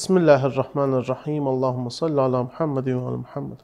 بسم 0.00 0.16
الله 0.16 0.46
الرحمن 0.46 0.94
الرحيم 0.94 1.48
اللهم 1.48 1.88
صل 1.88 2.18
على 2.18 2.42
محمد 2.42 2.88
وعلى 2.88 3.16
محمد 3.16 3.58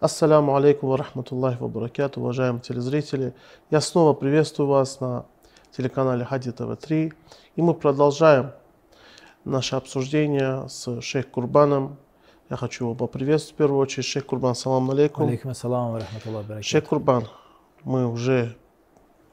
Ассаляму 0.00 0.56
алейкум 0.56 0.90
ва 0.90 0.96
рахматуллахи 0.96 1.58
ва 1.60 1.68
баракату, 1.68 2.20
уважаемые 2.20 2.62
телезрители. 2.62 3.34
Я 3.70 3.82
снова 3.82 4.14
приветствую 4.14 4.68
вас 4.68 4.98
на 5.00 5.26
телеканале 5.76 6.24
Хади 6.24 6.50
ТВ3. 6.50 7.12
И 7.56 7.62
мы 7.62 7.74
продолжаем 7.74 8.52
наше 9.44 9.76
обсуждение 9.76 10.68
с 10.70 11.00
шейх 11.02 11.30
Курбаном. 11.30 11.98
Я 12.48 12.56
хочу 12.56 12.84
его 12.84 12.94
поприветствовать 12.94 13.54
в 13.54 13.58
первую 13.58 13.80
очередь. 13.80 14.06
Шейх 14.06 14.24
Курбан, 14.24 14.54
салам 14.54 14.90
алейкум. 14.90 15.26
Алейкум 15.26 15.50
ассалам 15.50 15.92
ва 15.92 16.00
рахматуллахи 16.00 16.48
ва 16.48 16.62
Шейх 16.62 16.84
баракатух. 16.84 16.88
Курбан, 16.88 17.28
мы 17.84 18.10
уже, 18.10 18.56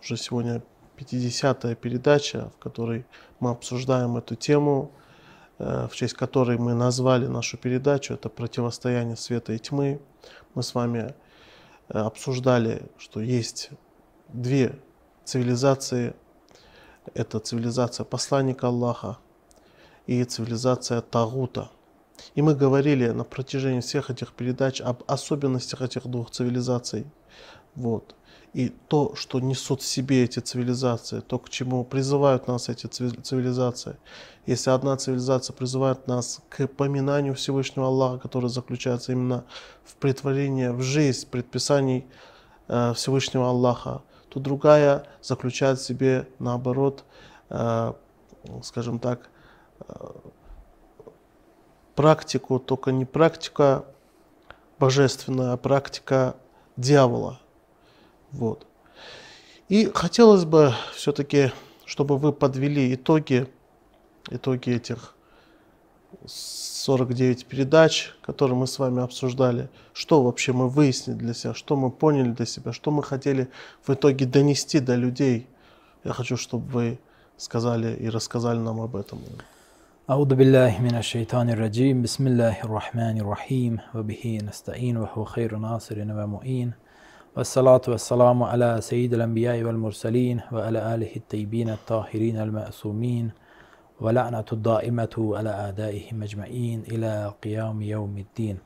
уже 0.01 0.17
сегодня 0.17 0.61
50-я 0.97 1.75
передача, 1.75 2.51
в 2.57 2.59
которой 2.61 3.05
мы 3.39 3.51
обсуждаем 3.51 4.17
эту 4.17 4.35
тему, 4.35 4.91
э, 4.93 5.00
в 5.62 5.94
честь 5.94 6.14
которой 6.14 6.58
мы 6.58 6.74
назвали 6.74 7.26
нашу 7.26 7.56
передачу. 7.56 8.14
Это 8.14 8.28
противостояние 8.28 9.16
света 9.16 9.52
и 9.52 9.58
тьмы. 9.58 10.00
Мы 10.54 10.62
с 10.62 10.74
вами 10.74 11.14
э, 11.88 11.98
обсуждали, 11.98 12.82
что 12.98 13.20
есть 13.20 13.70
две 14.28 14.78
цивилизации. 15.24 16.14
Это 17.14 17.38
цивилизация 17.38 18.04
посланника 18.04 18.68
Аллаха 18.68 19.18
и 20.06 20.24
цивилизация 20.24 21.00
Тагута. 21.00 21.70
И 22.34 22.42
мы 22.42 22.54
говорили 22.54 23.08
на 23.08 23.24
протяжении 23.24 23.80
всех 23.80 24.10
этих 24.10 24.32
передач 24.32 24.80
об 24.80 25.02
особенностях 25.06 25.80
этих 25.80 26.06
двух 26.06 26.30
цивилизаций. 26.30 27.06
Вот. 27.74 28.14
И 28.52 28.68
то, 28.68 29.14
что 29.14 29.40
несут 29.40 29.80
в 29.80 29.86
себе 29.86 30.24
эти 30.24 30.40
цивилизации, 30.40 31.20
то, 31.20 31.38
к 31.38 31.48
чему 31.48 31.84
призывают 31.84 32.48
нас 32.48 32.68
эти 32.68 32.86
цивили- 32.86 33.20
цивилизации. 33.22 33.96
Если 34.44 34.70
одна 34.70 34.96
цивилизация 34.96 35.54
призывает 35.54 36.06
нас 36.06 36.42
к 36.50 36.66
поминанию 36.66 37.34
Всевышнего 37.34 37.86
Аллаха, 37.86 38.18
который 38.18 38.50
заключается 38.50 39.12
именно 39.12 39.44
в 39.84 39.96
притворении 39.96 40.68
в 40.68 40.82
жизнь 40.82 41.26
предписаний 41.30 42.04
э, 42.68 42.92
Всевышнего 42.94 43.48
Аллаха, 43.48 44.02
то 44.28 44.38
другая 44.38 45.06
заключает 45.22 45.78
в 45.78 45.84
себе, 45.84 46.28
наоборот, 46.38 47.04
э, 47.48 47.92
скажем 48.62 48.98
так, 48.98 49.30
э, 49.88 49.94
практику, 51.94 52.58
только 52.58 52.92
не 52.92 53.06
практика 53.06 53.84
божественная, 54.78 55.52
а 55.52 55.56
практика 55.56 56.34
дьявола. 56.76 57.41
Вот. 58.31 58.65
И 59.69 59.91
хотелось 59.93 60.45
бы 60.45 60.73
все-таки, 60.93 61.51
чтобы 61.85 62.17
вы 62.17 62.31
подвели 62.33 62.93
итоги, 62.93 63.47
итоги 64.29 64.69
этих 64.71 65.13
49 66.25 67.45
передач, 67.45 68.13
которые 68.21 68.57
мы 68.57 68.67
с 68.67 68.79
вами 68.79 69.03
обсуждали. 69.03 69.69
Что 69.93 70.23
вообще 70.23 70.53
мы 70.53 70.69
выяснили 70.69 71.17
для 71.17 71.33
себя, 71.33 71.53
что 71.53 71.75
мы 71.75 71.91
поняли 71.91 72.31
для 72.31 72.45
себя, 72.45 72.73
что 72.73 72.91
мы 72.91 73.03
хотели 73.03 73.49
в 73.85 73.93
итоге 73.93 74.25
донести 74.25 74.79
до 74.79 74.95
людей. 74.95 75.47
Я 76.03 76.13
хочу, 76.13 76.37
чтобы 76.37 76.65
вы 76.67 76.99
сказали 77.37 77.95
и 77.95 78.09
рассказали 78.09 78.59
нам 78.59 78.81
об 78.81 78.95
этом. 78.95 79.19
أعوذ 80.09 80.35
بالله 80.35 80.81
من 80.81 80.95
الشيطان 80.95 81.49
الرجيم 81.49 82.01
بسم 82.01 82.27
الله 82.27 82.63
الرحمن 82.63 83.17
الرحيم 83.17 83.79
وبه 83.95 84.39
نستعين 84.43 84.97
وهو 84.97 85.25
خير 85.25 85.57
ناصر 85.57 85.99
ومعين 85.99 86.73
والصلاة 87.37 87.81
والسلام 87.87 88.43
على 88.43 88.81
سيد 88.81 89.13
الأنبياء 89.13 89.63
والمرسلين 89.63 90.41
وعلى 90.51 90.95
آله 90.95 91.15
الطيبين 91.15 91.69
الطاهرين 91.69 92.37
المأسومين 92.37 93.31
ولعنة 94.01 94.45
الدائمة 94.51 95.33
على 95.37 95.49
أعدائهم 95.49 96.23
أجمعين 96.23 96.83
إلى 96.91 97.33
قيام 97.43 97.81
يوم 97.81 98.17
الدين 98.17 98.57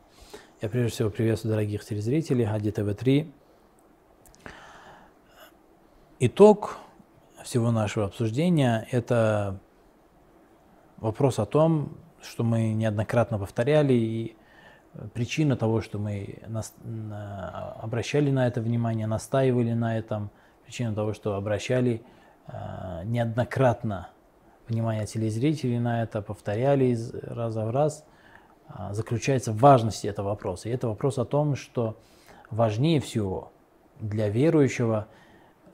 Я 0.61 0.69
прежде 0.69 0.89
всего 0.89 1.09
приветствую 1.09 1.53
дорогих 1.53 1.83
телезрителей 1.83 2.45
Хади 2.45 2.69
ТВ3. 2.69 3.27
Итог 6.19 6.77
всего 7.43 7.71
нашего 7.71 8.05
обсуждения – 8.05 8.91
это 8.91 9.59
вопрос 10.97 11.39
о 11.39 11.47
том, 11.47 11.97
что 12.21 12.43
мы 12.43 12.73
неоднократно 12.73 13.39
повторяли, 13.39 13.93
и 13.93 14.35
причина 15.14 15.56
того, 15.56 15.80
что 15.80 15.98
мы 15.98 16.42
нас- 16.46 16.74
на- 16.84 17.72
обращали 17.82 18.30
на 18.30 18.46
это 18.46 18.60
внимание, 18.60 19.06
настаивали 19.06 19.72
на 19.72 19.98
этом, 19.98 20.30
причина 20.64 20.94
того, 20.94 21.12
что 21.12 21.34
обращали 21.34 22.02
э, 22.48 23.02
неоднократно 23.04 24.08
внимание 24.68 25.06
телезрителей 25.06 25.78
на 25.78 26.02
это, 26.02 26.22
повторяли 26.22 26.86
из 26.86 27.12
раза 27.14 27.64
в 27.64 27.70
раз, 27.70 28.04
а, 28.68 28.92
заключается 28.94 29.52
в 29.52 29.58
важности 29.58 30.06
этого 30.06 30.28
вопроса. 30.28 30.68
И 30.68 30.72
это 30.72 30.88
вопрос 30.88 31.18
о 31.18 31.24
том, 31.24 31.54
что 31.56 31.96
важнее 32.50 33.00
всего 33.00 33.52
для 34.00 34.28
верующего 34.28 35.06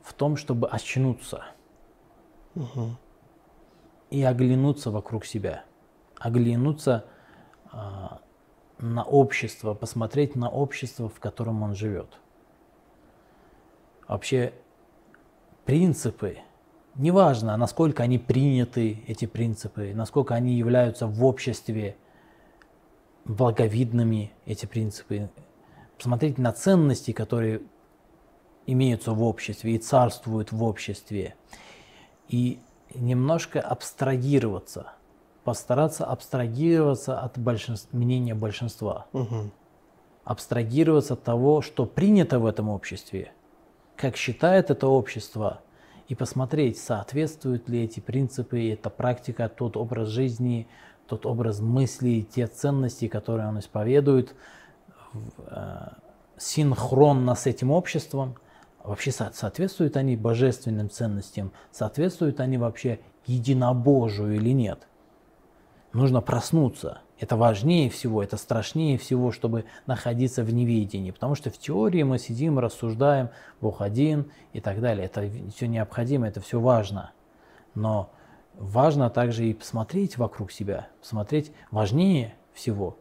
в 0.03 0.13
том, 0.15 0.37
чтобы 0.37 0.69
очнуться. 0.69 1.45
И 4.11 4.23
оглянуться 4.23 4.91
вокруг 4.91 5.25
себя, 5.25 5.65
оглянуться 6.19 7.05
а, 7.71 8.21
на 8.83 9.05
общество, 9.05 9.75
посмотреть 9.75 10.35
на 10.35 10.51
общество, 10.51 11.09
в 11.09 11.21
котором 11.21 11.63
он 11.63 11.75
живет. 11.75 12.19
Вообще 14.09 14.53
принципы, 15.65 16.39
неважно, 16.97 17.57
насколько 17.57 18.03
они 18.03 18.19
приняты, 18.19 19.03
эти 19.07 19.27
принципы, 19.27 19.93
насколько 19.95 20.35
они 20.35 20.55
являются 20.55 21.07
в 21.07 21.25
обществе 21.25 21.97
благовидными, 23.25 24.33
эти 24.45 24.67
принципы, 24.67 25.31
посмотреть 25.97 26.37
на 26.39 26.53
ценности, 26.53 27.13
которые 27.13 27.63
имеются 28.67 29.13
в 29.13 29.23
обществе 29.23 29.77
и 29.77 29.79
царствуют 29.79 30.51
в 30.51 30.63
обществе, 30.63 31.37
и 32.29 32.59
немножко 32.95 33.61
абстрагироваться, 33.61 34.93
постараться 35.45 36.05
абстрагироваться 36.05 37.19
от 37.19 37.39
большинства, 37.39 37.89
мнения 37.99 38.35
большинства, 38.35 39.07
абстрагироваться 40.25 41.15
от 41.15 41.23
того, 41.23 41.63
что 41.63 41.85
принято 41.87 42.39
в 42.39 42.47
этом 42.47 42.69
обществе, 42.69 43.33
как 43.97 44.17
считает 44.17 44.71
это 44.71 44.87
общество, 44.87 45.61
и 46.09 46.15
посмотреть, 46.15 46.79
соответствуют 46.79 47.69
ли 47.69 47.85
эти 47.85 48.01
принципы, 48.01 48.71
эта 48.71 48.91
практика, 48.91 49.49
тот 49.49 49.77
образ 49.77 50.09
жизни, 50.09 50.67
тот 51.07 51.27
образ 51.27 51.61
мыслей, 51.61 52.23
те 52.23 52.47
ценности, 52.47 53.09
которые 53.09 53.49
он 53.49 53.59
исповедует, 53.59 54.35
э, 55.47 55.89
синхронно 56.37 57.35
с 57.35 57.47
этим 57.47 57.71
обществом, 57.71 58.37
вообще 58.83 59.13
со- 59.13 59.31
соответствуют 59.33 59.97
они 59.97 60.17
божественным 60.17 60.91
ценностям, 60.91 61.53
соответствуют 61.71 62.41
они 62.41 62.59
вообще 62.59 62.99
единобожию 63.27 64.35
или 64.35 64.51
нет. 64.53 64.87
Нужно 65.93 66.21
проснуться. 66.23 67.01
Это 67.19 67.37
важнее 67.37 67.91
всего, 67.91 68.23
это 68.23 68.37
страшнее 68.37 68.99
всего, 68.99 69.31
чтобы 69.31 69.67
находиться 69.87 70.43
в 70.43 70.53
неведении. 70.53 71.11
Потому 71.11 71.35
что 71.35 71.51
в 71.51 71.59
теории 71.59 72.03
мы 72.03 72.19
сидим, 72.19 72.59
рассуждаем, 72.59 73.29
Бог 73.61 73.81
один 73.81 74.31
и 74.53 74.61
так 74.61 74.81
далее. 74.81 75.05
Это 75.05 75.31
все 75.55 75.69
необходимо, 75.69 76.27
это 76.27 76.41
все 76.41 76.59
важно. 76.59 77.13
Но 77.75 78.11
важно 78.55 79.11
также 79.11 79.47
и 79.47 79.55
посмотреть 79.55 80.17
вокруг 80.19 80.51
себя. 80.51 80.89
Посмотреть 81.01 81.53
важнее 81.71 82.35
всего. 82.55 82.97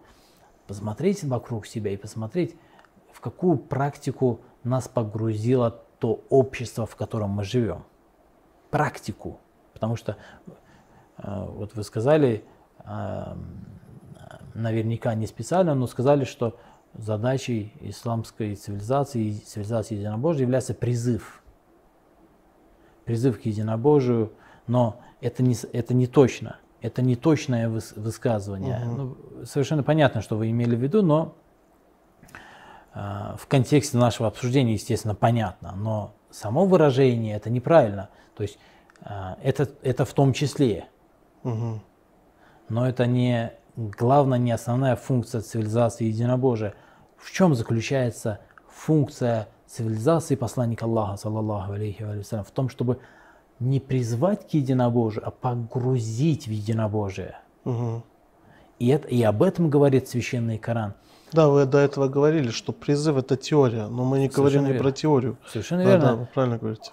Посмотреть 0.67 1.23
вокруг 1.23 1.65
себя 1.65 1.91
и 1.91 1.97
посмотреть, 1.97 2.55
в 3.11 3.21
какую 3.21 3.57
практику 3.57 4.41
нас 4.63 4.87
погрузило 4.87 5.83
то 5.99 6.23
общество, 6.29 6.85
в 6.85 6.95
котором 6.95 7.31
мы 7.31 7.43
живем. 7.43 7.85
Практику. 8.69 9.39
Потому 9.73 9.95
что, 9.95 10.17
э, 11.17 11.45
вот 11.49 11.73
вы 11.75 11.83
сказали, 11.83 12.45
наверняка 14.53 15.13
не 15.15 15.27
специально, 15.27 15.75
но 15.75 15.87
сказали, 15.87 16.23
что 16.25 16.57
задачей 16.93 17.73
исламской 17.79 18.55
цивилизации, 18.55 19.33
цивилизации 19.33 19.95
единобожия 19.95 20.41
является 20.41 20.73
призыв. 20.73 21.41
Призыв 23.05 23.41
к 23.41 23.45
единобожию, 23.45 24.33
но 24.67 24.99
это 25.21 25.43
не, 25.43 25.55
это 25.73 25.93
не 25.93 26.07
точно. 26.07 26.57
Это 26.81 27.01
не 27.01 27.15
точное 27.15 27.69
выс- 27.69 27.99
высказывание. 27.99 28.79
Ну, 28.85 29.17
совершенно 29.45 29.83
понятно, 29.83 30.21
что 30.21 30.35
вы 30.35 30.49
имели 30.49 30.75
в 30.75 30.79
виду, 30.79 31.01
но 31.03 31.35
а, 32.93 33.35
в 33.37 33.47
контексте 33.47 33.97
нашего 33.97 34.27
обсуждения, 34.27 34.73
естественно, 34.73 35.15
понятно, 35.15 35.73
но 35.75 36.13
само 36.31 36.65
выражение 36.65 37.35
это 37.35 37.49
неправильно. 37.49 38.09
То 38.35 38.43
есть 38.43 38.57
а, 39.01 39.37
это, 39.43 39.69
это 39.83 40.05
в 40.05 40.13
том 40.13 40.33
числе, 40.33 40.87
но 42.71 42.87
это 42.87 43.05
не 43.05 43.51
главная, 43.75 44.39
не 44.39 44.51
основная 44.51 44.95
функция 44.95 45.41
цивилизации 45.41 46.05
единобожия. 46.05 46.73
В 47.17 47.31
чем 47.31 47.53
заключается 47.53 48.39
функция 48.69 49.49
цивилизации 49.67 50.35
посланника 50.35 50.85
Аллаха, 50.85 51.17
саллаллаху 51.17 51.73
алейхи 51.73 52.03
ва 52.03 52.23
салям, 52.23 52.45
в 52.45 52.51
том, 52.51 52.69
чтобы 52.69 52.99
не 53.59 53.79
призвать 53.79 54.49
к 54.49 54.53
единобожию, 54.53 55.27
а 55.27 55.31
погрузить 55.31 56.47
в 56.47 56.51
единобожие. 56.51 57.35
И, 58.79 58.87
это, 58.87 59.07
и 59.07 59.21
об 59.21 59.43
этом 59.43 59.69
говорит 59.69 60.07
священный 60.07 60.57
Коран. 60.57 60.93
Да, 61.33 61.49
вы 61.49 61.65
до 61.65 61.77
этого 61.77 62.07
говорили, 62.07 62.49
что 62.49 62.71
призыв 62.73 63.17
это 63.17 63.35
теория, 63.37 63.87
но 63.87 64.03
мы 64.05 64.19
не 64.19 64.29
Совершенно 64.29 64.35
говорим 64.43 64.61
не 64.63 64.71
верно. 64.73 64.83
про 64.83 64.91
теорию. 64.91 65.37
Совершенно 65.47 65.83
Да, 65.83 65.89
верно. 65.89 66.05
да, 66.05 66.15
вы 66.15 66.25
правильно 66.33 66.57
говорите. 66.57 66.91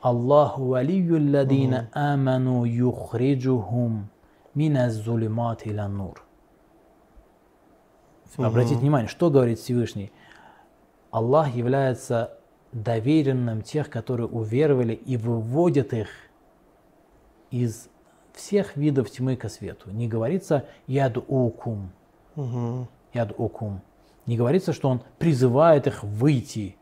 Аллаху 0.00 0.64
валию 0.66 1.32
ладина 1.32 1.90
аману 1.92 2.64
юхриджухум 2.64 4.08
мина 4.56 4.90
зулимат 4.90 5.66
иля 5.66 5.86
нур. 5.86 6.24
Обратите 8.38 8.76
внимание, 8.80 9.08
что 9.08 9.30
говорит 9.30 9.58
Всевышний. 9.60 10.10
Аллах 11.10 11.54
является 11.54 12.38
доверенным 12.72 13.62
тех, 13.62 13.88
которые 13.88 14.26
уверовали 14.26 14.94
и 14.94 15.16
выводят 15.16 15.92
их 15.92 16.08
из 17.50 17.88
всех 18.34 18.76
видов 18.76 19.10
тьмы 19.10 19.36
ко 19.36 19.48
свету. 19.48 19.90
Не 19.90 20.08
говорится 20.08 20.66
яд 20.86 21.16
укум, 21.28 21.92
Мгм. 22.34 22.88
яд 23.14 23.32
укум. 23.38 23.80
Не 24.26 24.36
говорится, 24.36 24.72
что 24.72 24.88
он 24.88 25.00
призывает 25.18 25.86
их 25.86 26.02
выйти, 26.02 26.76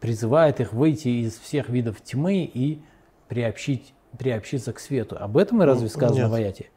призывает 0.00 0.60
их 0.60 0.72
выйти 0.72 1.08
из 1.08 1.38
всех 1.38 1.68
видов 1.68 2.00
тьмы 2.00 2.50
и 2.52 2.82
приобщить, 3.28 3.94
приобщиться 4.18 4.72
к 4.72 4.78
свету. 4.80 5.16
Об 5.18 5.36
этом 5.36 5.62
и 5.62 5.66
разве 5.66 5.84
Ну, 5.84 5.88
сказано 5.90 6.18
нет. 6.22 6.30
в 6.30 6.34
аяте? 6.34 6.70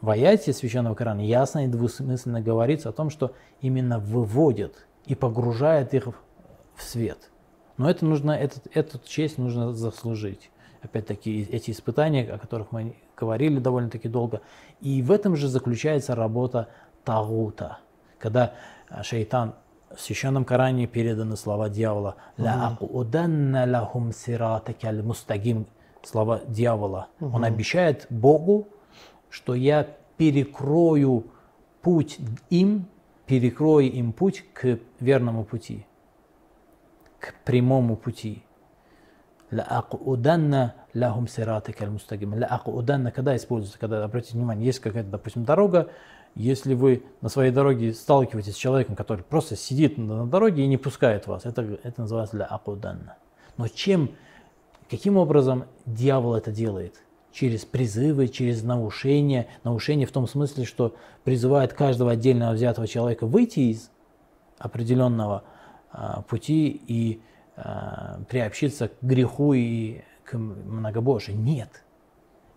В 0.00 0.10
аяте 0.10 0.52
Священного 0.52 0.94
Корана 0.94 1.20
ясно 1.20 1.64
и 1.64 1.68
двусмысленно 1.68 2.42
говорится 2.42 2.90
о 2.90 2.92
том, 2.92 3.08
что 3.10 3.34
именно 3.62 3.98
выводит 3.98 4.86
и 5.06 5.14
погружает 5.14 5.94
их 5.94 6.06
в- 6.06 6.82
свет. 6.82 7.30
Но 7.78 7.88
это 7.90 8.04
нужно, 8.04 8.32
этот, 8.32 8.66
эту 8.74 8.98
честь 9.04 9.38
нужно 9.38 9.72
заслужить. 9.72 10.50
Опять-таки, 10.82 11.42
эти 11.50 11.70
испытания, 11.70 12.30
о 12.30 12.38
которых 12.38 12.70
мы 12.70 12.96
говорили 13.16 13.58
довольно-таки 13.60 14.08
долго. 14.08 14.42
И 14.80 15.00
в 15.00 15.10
этом 15.10 15.36
же 15.36 15.48
заключается 15.48 16.14
работа 16.14 16.68
Тагута. 17.04 17.78
Когда 18.18 18.52
а, 18.90 19.02
шайтан 19.02 19.54
в 19.94 20.00
священном 20.00 20.44
Коране 20.44 20.86
переданы 20.86 21.36
слова 21.36 21.68
дьявола 21.70 22.16
«Ла 22.36 22.68
акуданна 22.68 23.64
лахум 23.66 24.12
сиратака 24.12 24.88
аль-мустагим» 24.88 25.66
слова 26.04 26.40
дьявола. 26.46 27.08
Он 27.20 27.44
обещает 27.44 28.06
Богу, 28.10 28.68
что 29.30 29.54
я 29.54 29.86
перекрою 30.16 31.26
путь 31.80 32.18
им, 32.50 32.86
перекрою 33.26 33.90
им 33.90 34.12
путь 34.12 34.44
к 34.52 34.78
верному 35.00 35.44
пути, 35.44 35.86
к 37.18 37.34
прямому 37.44 37.96
пути. 37.96 38.44
Лаакуданна 39.50 40.74
лахум 40.94 41.28
сиратака 41.28 41.84
аль-мустагим. 41.84 42.34
Лаакуданна, 42.34 43.10
когда 43.10 43.36
используется, 43.36 43.78
когда, 43.78 44.02
обратите 44.04 44.36
внимание, 44.36 44.66
есть 44.66 44.80
какая-то, 44.80 45.10
допустим, 45.10 45.44
дорога, 45.44 45.90
если 46.34 46.74
вы 46.74 47.04
на 47.20 47.28
своей 47.28 47.50
дороге 47.50 47.92
сталкиваетесь 47.92 48.54
с 48.54 48.56
человеком, 48.56 48.96
который 48.96 49.22
просто 49.22 49.56
сидит 49.56 49.98
на 49.98 50.26
дороге 50.26 50.64
и 50.64 50.66
не 50.66 50.78
пускает 50.78 51.26
вас, 51.26 51.44
это, 51.44 51.62
это 51.82 52.00
называется 52.00 52.38
лаакуданна. 52.38 53.16
Но 53.58 53.68
чем, 53.68 54.12
каким 54.92 55.16
образом 55.16 55.64
дьявол 55.86 56.34
это 56.34 56.52
делает? 56.52 57.02
Через 57.32 57.64
призывы, 57.64 58.28
через 58.28 58.62
наушение. 58.62 59.46
Наушение 59.64 60.06
в 60.06 60.12
том 60.12 60.28
смысле, 60.28 60.66
что 60.66 60.94
призывает 61.24 61.72
каждого 61.72 62.10
отдельного 62.10 62.52
взятого 62.52 62.86
человека 62.86 63.26
выйти 63.26 63.60
из 63.72 63.90
определенного 64.58 65.44
а, 65.90 66.20
пути 66.20 66.68
и 66.86 67.22
а, 67.56 68.20
приобщиться 68.28 68.88
к 68.88 68.92
греху 69.00 69.54
и 69.54 70.02
к 70.24 70.34
многобожию. 70.34 71.38
Нет. 71.38 71.84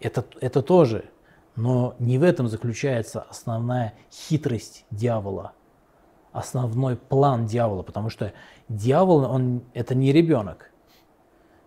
Это, 0.02 0.26
это 0.42 0.62
тоже. 0.62 1.06
Но 1.56 1.96
не 2.00 2.18
в 2.18 2.24
этом 2.24 2.50
заключается 2.50 3.22
основная 3.22 3.94
хитрость 4.12 4.86
дьявола, 4.92 5.54
основной 6.34 6.98
план 6.98 7.46
дьявола, 7.46 7.82
потому 7.82 8.10
что 8.10 8.34
дьявол, 8.68 9.24
он 9.24 9.64
это 9.74 9.96
не 9.96 10.12
ребенок. 10.12 10.74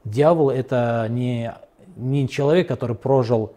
Дьявол 0.05 0.51
это 0.51 1.07
не, 1.11 1.55
не 1.97 2.29
человек, 2.29 2.69
который 2.69 2.97
прожил 2.97 3.55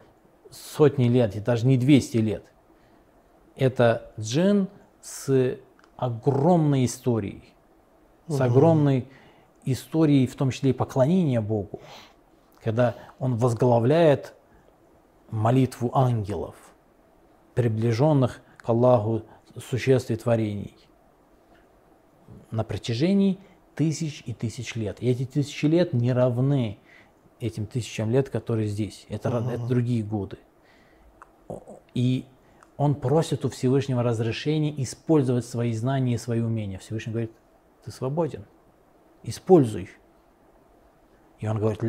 сотни 0.49 1.05
лет, 1.05 1.35
и 1.35 1.39
даже 1.39 1.65
не 1.65 1.77
200 1.77 2.17
лет. 2.17 2.43
Это 3.55 4.11
джин 4.19 4.67
с 5.01 5.57
огромной 5.95 6.85
историей, 6.85 7.53
с 8.27 8.39
огромной 8.41 9.07
историей, 9.65 10.27
в 10.27 10.35
том 10.35 10.51
числе 10.51 10.71
и 10.71 10.73
поклонения 10.73 11.41
Богу, 11.41 11.79
когда 12.63 12.95
он 13.19 13.37
возглавляет 13.37 14.33
молитву 15.29 15.91
ангелов, 15.93 16.55
приближенных 17.55 18.41
к 18.57 18.69
Аллаху 18.69 19.23
существ 19.57 20.11
и 20.11 20.15
творений 20.15 20.75
на 22.51 22.63
протяжении 22.63 23.39
тысяч 23.75 24.23
и 24.25 24.33
тысяч 24.33 24.75
лет. 24.75 25.01
И 25.01 25.09
эти 25.09 25.25
тысячи 25.25 25.65
лет 25.65 25.93
не 25.93 26.13
равны 26.13 26.77
этим 27.39 27.65
тысячам 27.65 28.11
лет, 28.11 28.29
которые 28.29 28.67
здесь. 28.67 29.05
Это, 29.09 29.29
ра- 29.29 29.51
это 29.51 29.65
другие 29.67 30.03
годы. 30.03 30.37
И 31.93 32.25
он 32.77 32.95
просит 32.95 33.45
у 33.45 33.49
Всевышнего 33.49 34.03
разрешения 34.03 34.73
использовать 34.81 35.45
свои 35.45 35.73
знания 35.73 36.15
и 36.15 36.17
свои 36.17 36.39
умения. 36.39 36.77
Всевышний 36.77 37.11
говорит, 37.11 37.31
ты 37.83 37.91
свободен, 37.91 38.45
используй. 39.23 39.89
И 41.39 41.47
он 41.47 41.59
говорит. 41.59 41.81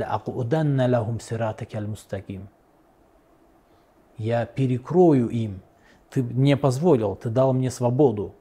Я 4.16 4.46
перекрою 4.46 5.28
им. 5.28 5.62
Ты 6.10 6.22
мне 6.22 6.56
позволил, 6.56 7.16
ты 7.16 7.30
дал 7.30 7.52
мне 7.52 7.70
свободу. 7.70 8.34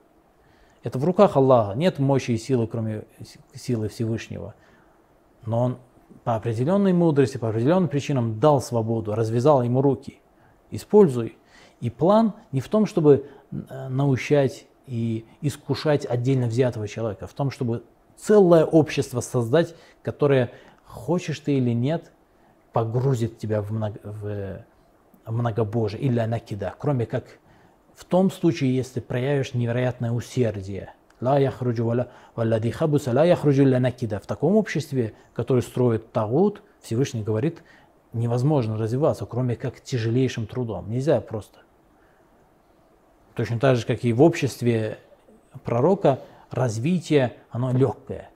Это 0.84 0.98
в 0.98 1.06
руках 1.06 1.38
Аллаха. 1.38 1.78
Нет 1.78 2.00
мощи 2.00 2.32
и 2.32 2.38
силы, 2.38 2.68
кроме 2.68 3.04
силы 3.54 3.88
Всевышнего. 3.88 4.56
Но 5.46 5.64
он 5.64 5.78
по 6.24 6.36
определенной 6.36 6.94
мудрости, 6.94 7.38
по 7.38 7.50
определенным 7.50 7.88
причинам 7.88 8.40
дал 8.40 8.62
свободу, 8.62 9.16
развязал 9.16 9.64
ему 9.64 9.82
руки. 9.82 10.20
Используй. 10.72 11.38
И 11.80 11.90
план 11.90 12.34
не 12.52 12.62
в 12.62 12.70
том, 12.70 12.86
чтобы 12.86 13.28
э, 13.52 13.88
наущать 13.90 14.68
и 14.88 15.26
искушать 15.42 16.06
отдельно 16.06 16.48
взятого 16.48 16.88
человека, 16.88 17.26
а 17.26 17.28
в 17.28 17.34
том, 17.34 17.50
чтобы 17.50 17.84
целое 18.18 18.66
общество 18.66 19.20
создать, 19.20 19.76
которое, 20.04 20.52
хочешь 20.86 21.40
ты 21.40 21.58
или 21.58 21.72
нет, 21.72 22.12
погрузит 22.72 23.38
тебя 23.40 23.62
в, 23.62 23.72
много- 23.72 24.00
в, 24.04 24.28
э, 24.28 24.66
многобожие 25.26 26.02
или 26.02 26.20
накида, 26.22 26.76
кроме 26.78 27.06
как 27.06 27.40
в 27.96 28.06
том 28.06 28.32
случае, 28.32 28.76
если 28.76 29.00
проявишь 29.00 29.54
невероятное 29.54 30.12
усердие. 30.12 30.94
Ла 31.20 31.38
яхруджу 31.38 32.06
хабуса 32.74 33.12
ла 33.14 33.80
накида. 33.80 34.20
В 34.20 34.26
таком 34.26 34.56
обществе, 34.56 35.14
которое 35.34 35.62
строит 35.62 36.12
Тагут, 36.12 36.64
Всевышний 36.82 37.22
говорит, 37.22 37.62
невозможно 38.14 38.78
развиваться, 38.78 39.26
кроме 39.26 39.56
как 39.56 39.82
тяжелейшим 39.82 40.48
трудом. 40.48 40.90
Нельзя 40.90 41.22
просто. 41.22 41.60
Точно 43.36 43.60
так 43.60 43.78
же, 43.78 43.86
как 43.86 44.04
и 44.04 44.14
в 44.14 44.22
обществе 44.22 44.98
пророка, 45.64 46.20
развитие, 46.50 47.34
оно 47.50 47.72
легкое, 47.72 48.30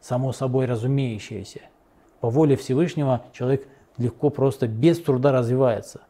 само 0.00 0.32
собой 0.32 0.66
разумеющееся. 0.66 1.60
По 2.20 2.30
воле 2.30 2.56
Всевышнего 2.56 3.24
человек 3.32 3.66
легко 3.98 4.30
просто 4.30 4.66
без 4.66 5.00
труда 5.00 5.32
развивается. 5.32 6.02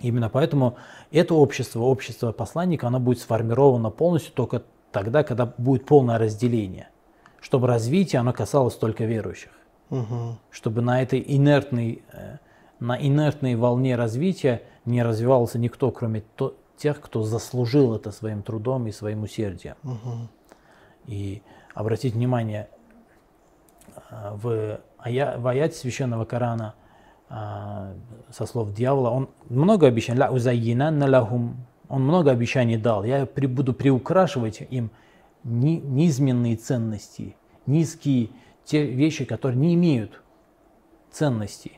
Именно 0.00 0.28
поэтому 0.28 0.76
это 1.12 1.34
общество, 1.34 1.80
общество 1.80 2.32
посланника, 2.32 2.88
оно 2.88 3.00
будет 3.00 3.20
сформировано 3.20 3.90
полностью 3.90 4.32
только 4.32 4.62
тогда, 4.92 5.22
когда 5.22 5.46
будет 5.46 5.86
полное 5.86 6.18
разделение. 6.18 6.88
Чтобы 7.40 7.66
развитие, 7.66 8.20
оно 8.20 8.32
касалось 8.32 8.74
только 8.74 9.04
верующих. 9.04 9.50
Мгм. 9.90 10.38
Чтобы 10.50 10.80
на 10.80 11.02
этой 11.02 11.22
инертной, 11.26 12.02
э, 12.12 12.38
на 12.80 12.96
инертной 13.00 13.54
волне 13.54 13.96
развития 13.96 14.62
не 14.84 15.02
развивался 15.02 15.58
никто, 15.58 15.90
кроме 15.90 16.22
то- 16.36 16.56
тех, 16.76 17.00
кто 17.00 17.22
заслужил 17.22 17.94
это 17.94 18.10
своим 18.10 18.42
трудом 18.42 18.86
и 18.86 18.92
своим 18.92 19.22
усердием. 19.22 19.76
Мгм. 19.82 20.28
И 21.06 21.42
обратите 21.74 22.16
внимание, 22.16 22.68
а, 24.10 24.34
в, 24.34 24.80
ая, 24.98 25.38
в 25.38 25.46
аяте 25.46 25.76
священного 25.76 26.24
Корана 26.24 26.74
со 28.30 28.46
слов 28.46 28.72
дьявола, 28.74 29.10
он 29.10 29.28
много 29.48 29.86
обещаний, 29.86 30.20
«Ля 30.20 30.30
узайинанна 30.30 31.06
лахум», 31.06 31.56
он 31.88 32.04
много 32.04 32.30
обещаний 32.30 32.76
дал, 32.76 33.04
я 33.04 33.26
буду 33.26 33.72
приукрашивать 33.72 34.62
им 34.70 34.90
ни- 35.42 35.80
низменные 35.80 36.56
ценности, 36.56 37.36
низкие 37.66 38.30
те 38.64 38.84
вещи, 38.84 39.24
которые 39.24 39.58
не 39.58 39.74
имеют 39.74 40.22
ценности, 41.10 41.72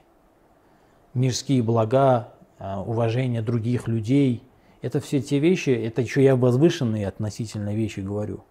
мирские 1.15 1.63
блага, 1.63 2.33
а, 2.59 2.81
уважение 2.81 3.43
других 3.43 3.89
людей. 3.89 4.43
Это 4.83 5.01
все 5.01 5.21
те 5.21 5.39
вещи, 5.39 5.71
это 5.71 6.01
еще 6.01 6.23
я 6.23 6.37
возвышенные 6.37 7.09
относительно 7.09 7.75
вещи 7.75 8.01
говорю. 8.01 8.45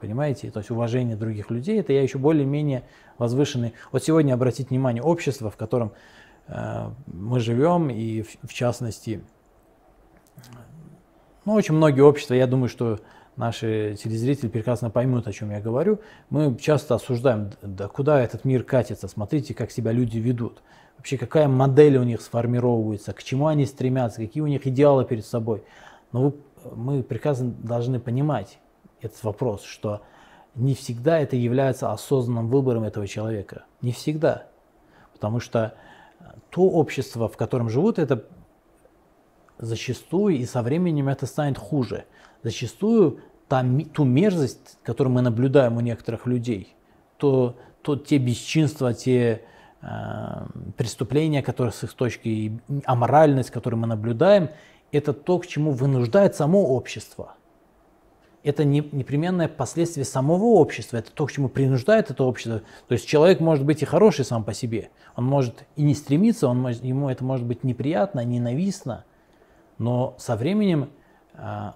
Понимаете? 0.00 0.50
То 0.50 0.60
есть 0.60 0.70
уважение 0.70 1.16
других 1.16 1.50
людей, 1.50 1.80
это 1.80 1.92
я 1.92 2.02
еще 2.02 2.18
более-менее 2.18 2.84
возвышенный. 3.18 3.72
Вот 3.92 4.04
сегодня 4.04 4.34
обратите 4.34 4.68
внимание, 4.68 5.02
общество, 5.02 5.50
в 5.50 5.56
котором 5.56 5.88
э, 5.88 5.92
мы 6.48 7.40
живем, 7.40 7.90
и 7.90 8.22
в, 8.22 8.48
в 8.48 8.52
частности 8.52 9.22
ну, 11.44 11.54
очень 11.54 11.74
многие 11.74 12.00
общества, 12.00 12.34
я 12.34 12.46
думаю, 12.46 12.68
что 12.68 12.98
наши 13.36 13.96
телезрители 14.02 14.48
прекрасно 14.48 14.90
поймут, 14.90 15.28
о 15.28 15.32
чем 15.32 15.50
я 15.50 15.60
говорю. 15.60 16.00
Мы 16.28 16.56
часто 16.58 16.96
осуждаем, 16.96 17.50
да 17.62 17.88
куда 17.88 18.20
этот 18.20 18.44
мир 18.44 18.64
катится, 18.64 19.06
смотрите, 19.08 19.54
как 19.54 19.70
себя 19.70 19.92
люди 19.92 20.18
ведут. 20.18 20.62
Вообще, 20.96 21.16
какая 21.18 21.46
модель 21.46 21.98
у 21.98 22.02
них 22.02 22.20
сформировывается, 22.20 23.12
к 23.12 23.22
чему 23.22 23.46
они 23.46 23.66
стремятся, 23.66 24.22
какие 24.22 24.42
у 24.42 24.46
них 24.46 24.66
идеалы 24.66 25.04
перед 25.04 25.24
собой. 25.24 25.62
Но 26.10 26.22
вы, 26.22 26.34
мы 26.74 27.02
прекрасно 27.02 27.50
должны 27.50 28.00
понимать 28.00 28.58
этот 29.00 29.22
вопрос, 29.22 29.62
что 29.62 30.02
не 30.54 30.74
всегда 30.74 31.20
это 31.20 31.36
является 31.36 31.92
осознанным 31.92 32.48
выбором 32.48 32.82
этого 32.82 33.06
человека. 33.06 33.66
Не 33.82 33.92
всегда. 33.92 34.46
Потому 35.12 35.38
что 35.38 35.74
то 36.50 36.62
общество, 36.62 37.28
в 37.28 37.36
котором 37.36 37.68
живут, 37.68 37.98
это 37.98 38.24
зачастую 39.58 40.36
и 40.36 40.44
со 40.44 40.62
временем 40.62 41.08
это 41.08 41.26
станет 41.26 41.58
хуже. 41.58 42.04
Зачастую 42.42 43.20
та, 43.48 43.64
ту 43.92 44.04
мерзость, 44.04 44.78
которую 44.82 45.14
мы 45.14 45.22
наблюдаем 45.22 45.76
у 45.76 45.80
некоторых 45.80 46.26
людей, 46.26 46.74
то, 47.16 47.56
то 47.82 47.96
те 47.96 48.18
бесчинства, 48.18 48.92
те 48.94 49.42
э, 49.82 49.86
преступления, 50.76 51.42
которые 51.42 51.72
с 51.72 51.82
их 51.84 51.92
точки, 51.94 52.60
аморальность, 52.84 53.50
которую 53.50 53.80
мы 53.80 53.86
наблюдаем, 53.86 54.50
это 54.92 55.12
то, 55.12 55.38
к 55.38 55.46
чему 55.46 55.72
вынуждает 55.72 56.36
само 56.36 56.66
общество. 56.66 57.35
Это 58.46 58.64
не, 58.64 58.78
непременное 58.92 59.48
последствие 59.48 60.04
самого 60.04 60.44
общества, 60.44 60.98
это 60.98 61.10
то, 61.10 61.26
к 61.26 61.32
чему 61.32 61.48
принуждает 61.48 62.12
это 62.12 62.22
общество. 62.22 62.62
То 62.86 62.92
есть 62.92 63.04
человек 63.04 63.40
может 63.40 63.64
быть 63.64 63.82
и 63.82 63.84
хороший 63.84 64.24
сам 64.24 64.44
по 64.44 64.54
себе, 64.54 64.90
он 65.16 65.24
может 65.24 65.64
и 65.74 65.82
не 65.82 65.94
стремиться, 65.94 66.46
он 66.46 66.60
может, 66.60 66.84
ему 66.84 67.10
это 67.10 67.24
может 67.24 67.44
быть 67.44 67.64
неприятно, 67.64 68.24
ненавистно, 68.24 69.04
но 69.78 70.14
со 70.18 70.36
временем 70.36 70.90
э, 71.34 71.72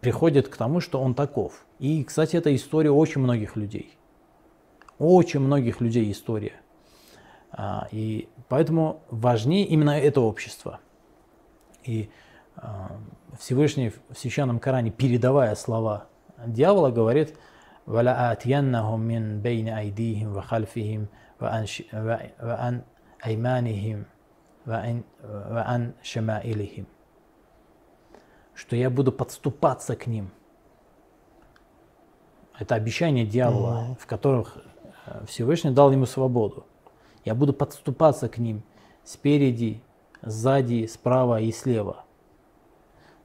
приходит 0.00 0.48
к 0.48 0.56
тому, 0.56 0.80
что 0.80 1.02
он 1.02 1.14
таков. 1.14 1.66
И, 1.78 2.02
кстати, 2.02 2.34
это 2.36 2.54
история 2.56 2.90
очень 2.90 3.20
многих 3.20 3.54
людей. 3.54 3.94
Очень 4.98 5.40
многих 5.40 5.82
людей 5.82 6.10
история. 6.10 6.54
А, 7.50 7.88
и 7.92 8.30
поэтому 8.48 9.02
важнее 9.10 9.66
именно 9.66 9.98
это 9.98 10.22
общество. 10.22 10.80
И 11.84 12.08
а, 12.60 12.90
Всевышний 13.38 13.90
в 13.90 14.18
Священном 14.18 14.58
Коране, 14.58 14.90
передавая 14.90 15.54
слова 15.54 16.06
дьявола, 16.44 16.90
говорит 16.90 17.36
что 28.54 28.74
я 28.74 28.90
буду 28.90 29.12
подступаться 29.12 29.94
к 29.94 30.08
ним. 30.08 30.30
Это 32.58 32.74
обещание 32.74 33.24
дьявола, 33.24 33.86
mm-hmm. 33.90 34.00
в 34.00 34.06
которых 34.06 34.58
э, 35.06 35.24
Всевышний 35.26 35.70
дал 35.70 35.92
ему 35.92 36.06
свободу. 36.06 36.66
Я 37.24 37.36
буду 37.36 37.52
подступаться 37.52 38.28
к 38.28 38.38
ним 38.38 38.64
спереди, 39.04 39.80
сзади, 40.22 40.86
справа 40.86 41.40
и 41.40 41.52
слева– 41.52 42.04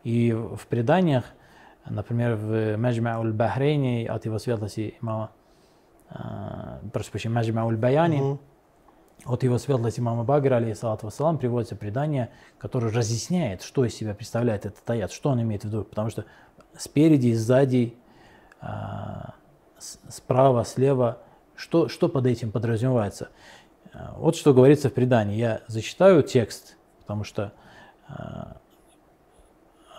и 0.04 0.32
в 0.34 0.68
преданиях, 0.68 1.26
например, 1.86 2.36
в 2.36 2.78
Маджма 2.78 3.20
уль-Бахрейне 3.20 4.08
от 4.08 4.26
его 4.26 4.40
светлости 4.40 4.96
имама, 5.02 5.32
э, 6.10 6.80
прошу 6.92 7.12
прощения, 7.12 7.36
Маджма 7.36 7.66
уль-Баяни, 7.66 8.20
mm-hmm 8.20 8.40
от 9.26 9.44
его 9.44 9.58
светлости 9.58 10.00
имама 10.00 10.24
Багра, 10.24 10.56
алейхиссалату 10.56 11.06
вассалам, 11.06 11.38
приводится 11.38 11.76
предание, 11.76 12.30
которое 12.58 12.92
разъясняет, 12.92 13.62
что 13.62 13.86
из 13.86 13.96
себя 13.96 14.14
представляет 14.14 14.66
этот 14.66 14.88
аят, 14.90 15.12
что 15.12 15.30
он 15.30 15.42
имеет 15.42 15.62
в 15.64 15.66
виду. 15.66 15.84
Потому 15.84 16.10
что 16.10 16.26
спереди 16.78 17.34
сзади, 17.34 17.96
а, 18.60 19.36
справа, 19.80 20.66
слева, 20.66 21.20
что, 21.56 21.88
что 21.88 22.10
под 22.10 22.26
этим 22.26 22.52
подразумевается. 22.52 23.30
А, 23.94 24.14
вот 24.18 24.36
что 24.36 24.54
говорится 24.54 24.90
в 24.90 24.94
предании. 24.94 25.38
Я 25.38 25.62
зачитаю 25.68 26.24
текст, 26.24 26.76
потому 27.00 27.24
что 27.24 27.54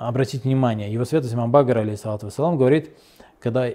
обратите 0.08 0.44
внимание, 0.44 0.92
его 0.92 1.04
светлость 1.04 1.34
имам 1.34 1.50
Багр, 1.50 1.78
алейхиссалату 1.78 2.26
вассалам, 2.26 2.56
говорит, 2.56 2.96
когда, 3.38 3.70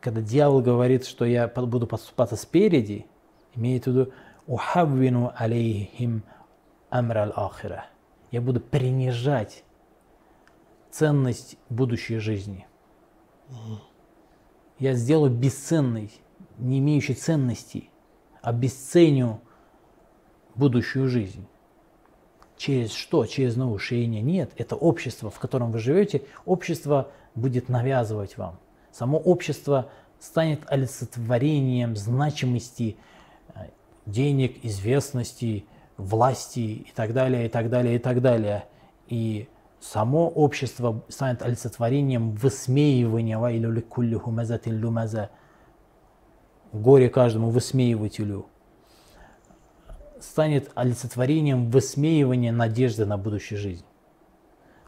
когда 0.00 0.20
дьявол 0.20 0.60
говорит, 0.60 1.06
что 1.06 1.24
я 1.24 1.48
буду 1.48 1.86
подступаться 1.86 2.36
спереди, 2.36 3.06
имеет 3.54 3.84
в 3.84 3.86
виду, 3.88 4.12
ухаввину 4.46 5.32
алейхим 5.36 6.22
амра 6.90 7.22
аль-ахира. 7.22 7.86
Я 8.30 8.40
буду 8.40 8.60
принижать 8.60 9.64
ценность 10.90 11.56
будущей 11.68 12.18
жизни. 12.18 12.66
Я 14.78 14.94
сделаю 14.94 15.32
бесценной, 15.32 16.10
не 16.58 16.78
имеющей 16.78 17.14
ценности, 17.14 17.90
обесценю 18.42 19.40
будущую 20.54 21.08
жизнь. 21.08 21.46
Через 22.58 22.92
что? 22.92 23.24
Через 23.24 23.56
наушение? 23.56 24.20
Нет, 24.20 24.50
это 24.56 24.76
общество, 24.76 25.30
в 25.30 25.38
котором 25.38 25.70
вы 25.70 25.78
живете. 25.78 26.22
Общество 26.44 27.08
будет 27.34 27.68
навязывать 27.68 28.36
вам. 28.36 28.58
Само 28.92 29.18
общество 29.18 29.90
станет 30.18 30.60
олицетворением 30.66 31.94
значимости 31.96 32.96
денег, 34.06 34.64
известности, 34.64 35.66
власти 35.96 36.58
и 36.58 36.92
так 36.94 37.12
далее, 37.12 37.46
и 37.46 37.48
так 37.48 37.70
далее, 37.70 37.96
и 37.96 37.98
так 37.98 38.20
далее. 38.20 38.64
И 39.06 39.48
само 39.80 40.28
общество 40.28 41.04
станет 41.08 41.42
олицетворением 41.42 42.32
высмеивания 42.32 43.38
или 43.50 43.66
горе 46.72 47.08
каждому 47.08 47.50
высмеивателю 47.50 48.46
станет 50.22 50.70
олицетворением 50.74 51.70
высмеивания 51.70 52.52
надежды 52.52 53.06
на 53.06 53.16
будущую 53.16 53.58
жизнь. 53.58 53.84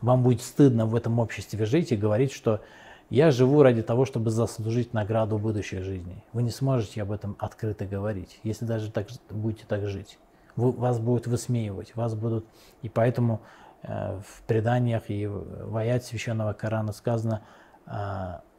Вам 0.01 0.23
будет 0.23 0.43
стыдно 0.43 0.87
в 0.87 0.95
этом 0.95 1.19
обществе 1.19 1.65
жить 1.67 1.93
и 1.93 1.97
говорить, 1.97 2.33
что 2.33 2.61
я 3.11 3.31
живу 3.31 3.63
ради 3.63 3.83
того, 3.83 4.05
чтобы 4.05 4.31
заслужить 4.31 4.95
награду 4.95 5.37
будущей 5.39 5.81
жизни. 5.81 6.23
Вы 6.33 6.43
не 6.43 6.51
сможете 6.51 7.03
об 7.03 7.13
этом 7.13 7.37
открыто 7.39 7.85
говорить, 7.85 8.41
если 8.45 8.65
даже 8.65 8.91
так 8.91 9.09
будете 9.29 9.65
так 9.67 9.87
жить. 9.87 10.19
Вы, 10.57 10.71
вас 10.73 10.99
будут 10.99 11.27
высмеивать, 11.27 11.95
вас 11.97 12.15
будут... 12.15 12.47
И 12.83 12.89
поэтому 12.89 13.41
э, 13.83 14.21
в 14.25 14.43
преданиях 14.43 15.11
и 15.11 15.27
в 15.27 15.77
аят 15.77 16.05
священного 16.05 16.53
Корана 16.53 16.93
сказано 16.93 17.43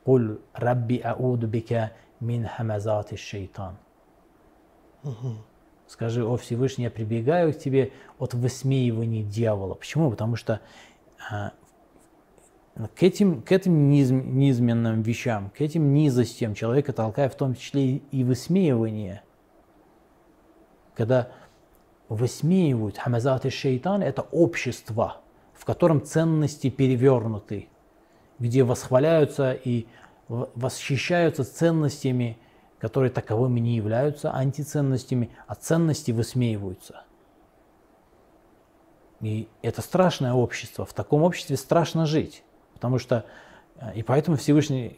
«Куль 0.04 0.40
рабби 0.54 0.98
ауду 0.98 1.48
бика 1.48 1.92
мин 2.20 2.48
хамазати 2.48 3.16
шейтан». 3.16 3.78
Скажи, 5.92 6.24
о 6.26 6.38
Всевышний, 6.38 6.86
я 6.86 6.90
прибегаю 6.90 7.54
к 7.54 7.58
тебе 7.58 7.92
от 8.18 8.34
высмеивания 8.34 9.24
дьявола. 9.24 9.74
Почему? 9.74 10.10
Потому 10.10 10.38
что 10.38 10.62
э, 11.30 11.50
к 12.96 13.04
этим, 13.04 13.42
к 13.42 13.52
этим 13.52 13.90
низм, 13.90 14.24
низменным 14.38 15.02
вещам, 15.02 15.50
к 15.50 15.60
этим 15.60 15.94
низостям 15.94 16.56
человека 16.56 16.94
толкает 16.94 17.34
в 17.34 17.36
том 17.36 17.56
числе 17.56 17.98
и 17.98 18.24
высмеивание. 18.24 19.22
Когда 20.96 21.28
высмеивают 22.08 22.98
хамазат 22.98 23.46
и 23.46 23.50
шейтан, 23.50 24.02
это 24.02 24.22
общество, 24.22 25.18
в 25.54 25.66
котором 25.66 26.02
ценности 26.02 26.70
перевернуты, 26.70 27.68
где 28.40 28.64
восхваляются 28.64 29.52
и 29.52 29.88
восхищаются 30.30 31.44
ценностями, 31.44 32.38
которые 32.82 33.12
таковыми 33.12 33.60
не 33.60 33.76
являются 33.76 34.34
антиценностями, 34.34 35.30
а 35.46 35.54
ценности 35.54 36.10
высмеиваются. 36.10 37.04
И 39.22 39.48
это 39.62 39.84
страшное 39.84 40.34
общество. 40.34 40.84
В 40.84 40.94
таком 40.94 41.22
обществе 41.22 41.58
страшно 41.58 42.08
жить. 42.08 42.44
Потому 42.74 42.98
что, 42.98 43.26
э, 43.80 43.94
и 43.94 44.02
поэтому 44.02 44.36
Всевышний 44.36 44.98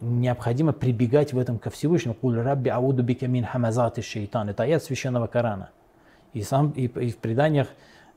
необходимо 0.00 0.72
прибегать 0.72 1.34
в 1.34 1.38
этом 1.38 1.58
ко 1.58 1.68
Всевышнему. 1.68 2.14
Куль 2.14 2.38
рабби 2.40 2.70
ауду 2.70 3.02
бика 3.02 3.28
мин 3.28 3.44
хамазати 3.44 4.00
шейтан. 4.00 4.48
Это 4.48 4.62
аят 4.62 4.82
священного 4.82 5.26
Корана. 5.26 5.68
И, 6.32 6.42
сам, 6.42 6.70
и, 6.70 6.86
и 6.86 7.10
в 7.10 7.18
преданиях 7.18 7.68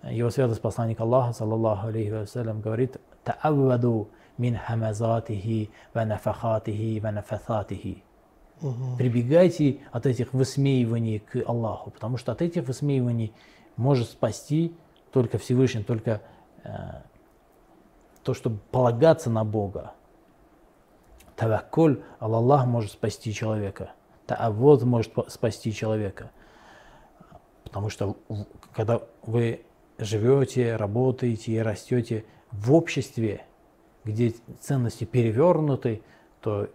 э, 0.03 0.13
его 0.13 0.30
святость 0.30 0.62
посланник 0.62 1.01
Аллаха, 1.01 1.34
саллаллаху 1.34 1.88
алейхи 1.88 2.12
вассалям, 2.12 2.62
говорит 2.62 2.96
«Та'авваду 3.25 4.08
мин 4.38 4.58
хамазатихи 4.58 5.70
ва 5.94 6.06
нафахатихи 6.06 7.01
ва 7.01 7.12
нафаthатихи». 8.70 8.98
Прибегайте 8.98 9.80
от 9.91 10.06
этих 10.06 10.34
высмеиваний 10.34 11.20
к 11.20 11.44
Аллаху, 11.48 11.91
потому 11.91 12.18
что 12.18 12.32
от 12.32 12.41
этих 12.41 12.68
высмеиваний 12.68 13.34
может 13.77 14.10
спасти 14.10 14.75
только 15.12 15.38
Всевышний, 15.38 15.84
только 15.84 16.22
э, 16.63 16.70
то, 18.24 18.34
чтобы 18.34 18.60
полагаться 18.72 19.30
на 19.30 19.44
Бога. 19.44 19.94
Таваккуль, 21.36 22.03
Аллах 22.20 22.65
может 22.65 22.91
спасти 22.91 23.34
человека. 23.34 23.91
Таавод 24.27 24.84
может 24.84 25.12
спасти 25.27 25.74
человека. 25.74 26.32
Потому 27.63 27.89
что 27.89 28.18
когда 28.74 29.01
вы 29.24 29.65
живете, 29.98 30.75
работаете 30.75 31.53
и 31.53 31.58
растете, 31.60 32.25
в 32.51 32.74
обществе, 32.74 33.46
где 34.03 34.34
ценности 34.60 35.03
перевернуты, 35.06 36.03
то 36.41 36.70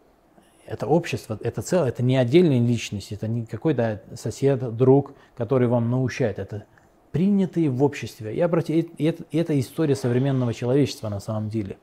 это 0.67 0.87
общество, 0.87 1.39
это 1.43 1.63
целое, 1.63 1.89
это 1.89 2.03
не 2.03 2.17
отдельная 2.17 2.61
личность, 2.61 3.13
это 3.13 3.29
не 3.29 3.47
какой-то 3.47 4.03
сосед, 4.15 4.77
друг, 4.77 5.15
который 5.37 5.69
вам 5.69 5.91
научает, 5.91 6.39
это 6.39 6.65
принятые 7.13 7.71
в 7.71 7.83
обществе. 7.83 8.35
И, 8.35 8.41
обрати, 8.41 8.81
и 8.81 9.05
это, 9.05 9.25
это 9.33 9.59
история 9.59 9.95
современного 9.95 10.53
человечества 10.53 11.09
на 11.09 11.21
самом 11.21 11.49
деле. 11.49 11.79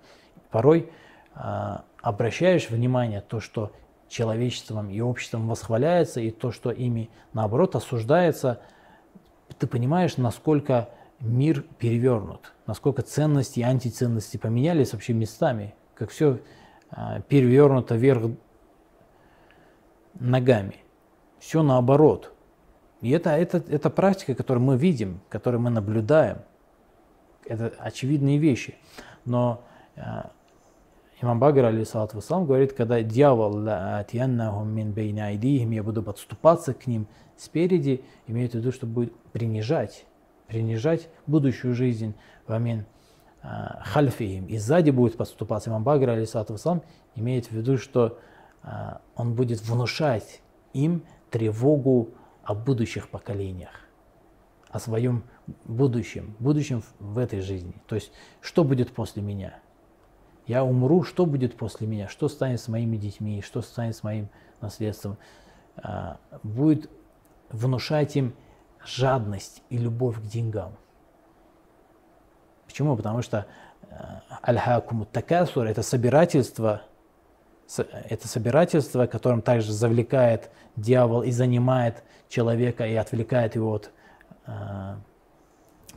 Порой 0.51 0.91
а, 1.33 1.85
обращаешь 2.01 2.69
внимание 2.69 3.21
то, 3.21 3.39
что 3.39 3.71
человечеством 4.09 4.91
и 4.91 4.99
обществом 4.99 5.47
восхваляется, 5.47 6.19
и 6.19 6.29
то, 6.29 6.51
что 6.51 6.69
ими 6.69 7.09
наоборот 7.33 7.75
осуждается, 7.75 8.61
ты 9.57 9.65
понимаешь, 9.65 10.17
насколько 10.17 10.89
мир 11.19 11.65
перевернут, 11.79 12.53
насколько 12.67 13.01
ценности 13.01 13.61
и 13.61 13.63
антиценности 13.63 14.37
поменялись 14.37 14.93
вообще 14.93 15.13
местами, 15.13 15.73
как 15.95 16.11
все 16.11 16.39
а, 16.91 17.21
перевернуто 17.21 17.95
вверх 17.95 18.29
ногами. 20.19 20.75
Все 21.39 21.63
наоборот. 21.63 22.33
И 23.01 23.09
это, 23.09 23.31
это, 23.31 23.57
это 23.57 23.89
практика, 23.89 24.33
которую 24.33 24.63
мы 24.63 24.77
видим, 24.77 25.19
которую 25.29 25.61
мы 25.61 25.69
наблюдаем. 25.69 26.37
Это 27.45 27.73
очевидные 27.77 28.37
вещи. 28.37 28.75
Но 29.25 29.61
э, 29.95 30.01
имам 31.21 31.39
Багр, 31.39 31.65
алейсалату 31.65 32.17
вассалам, 32.17 32.45
говорит, 32.45 32.71
когда 32.71 33.01
дьявол 33.01 33.57
мин 34.63 34.93
я 35.71 35.83
буду 35.83 36.01
подступаться 36.01 36.73
к 36.73 36.87
ним 36.87 37.07
спереди, 37.35 38.05
имеет 38.27 38.51
в 38.51 38.55
виду, 38.55 38.71
что 38.71 38.85
будет 38.85 39.13
принижать, 39.33 40.05
принижать 40.47 41.09
будущую 41.27 41.73
жизнь, 41.73 42.15
вамин 42.47 42.85
э, 43.41 43.47
хальфихим, 43.81 44.45
и 44.45 44.57
сзади 44.57 44.91
будет 44.91 45.17
подступаться. 45.17 45.69
Имам 45.69 45.83
Багр, 45.83 46.09
алейсалату 46.11 46.53
вассалам, 46.53 46.83
имеет 47.15 47.47
в 47.47 47.51
виду, 47.51 47.77
что 47.77 48.17
он 49.15 49.35
будет 49.35 49.61
внушать 49.61 50.41
им 50.73 51.03
тревогу 51.29 52.09
о 52.43 52.53
будущих 52.53 53.09
поколениях, 53.09 53.71
о 54.69 54.79
своем 54.79 55.23
будущем, 55.65 56.35
будущем 56.39 56.83
в 56.99 57.17
этой 57.17 57.41
жизни. 57.41 57.73
То 57.87 57.95
есть, 57.95 58.11
что 58.41 58.63
будет 58.63 58.93
после 58.93 59.21
меня? 59.21 59.59
Я 60.45 60.63
умру, 60.63 61.03
что 61.03 61.25
будет 61.25 61.55
после 61.55 61.87
меня? 61.87 62.07
Что 62.07 62.27
станет 62.27 62.59
с 62.59 62.67
моими 62.67 62.97
детьми? 62.97 63.41
Что 63.41 63.61
станет 63.61 63.95
с 63.95 64.03
моим 64.03 64.29
наследством? 64.61 65.17
А, 65.77 66.17
будет 66.43 66.89
внушать 67.49 68.15
им 68.15 68.33
жадность 68.83 69.63
и 69.69 69.77
любовь 69.77 70.19
к 70.19 70.23
деньгам. 70.23 70.75
Почему? 72.65 72.97
Потому 72.97 73.21
что 73.21 73.45
а, 73.89 74.21
аль-хакуму 74.45 75.05
такасур– 75.05 75.65
это 75.67 75.81
собирательство– 75.81 76.81
это 77.77 78.27
собирательство, 78.27 79.05
которым 79.05 79.41
также 79.41 79.71
завлекает 79.71 80.49
дьявол 80.75 81.23
и 81.23 81.31
занимает 81.31 82.03
человека 82.29 82.85
и 82.85 82.95
отвлекает 82.95 83.55
его 83.55 83.73
от 83.73 83.91
э, 84.45 84.95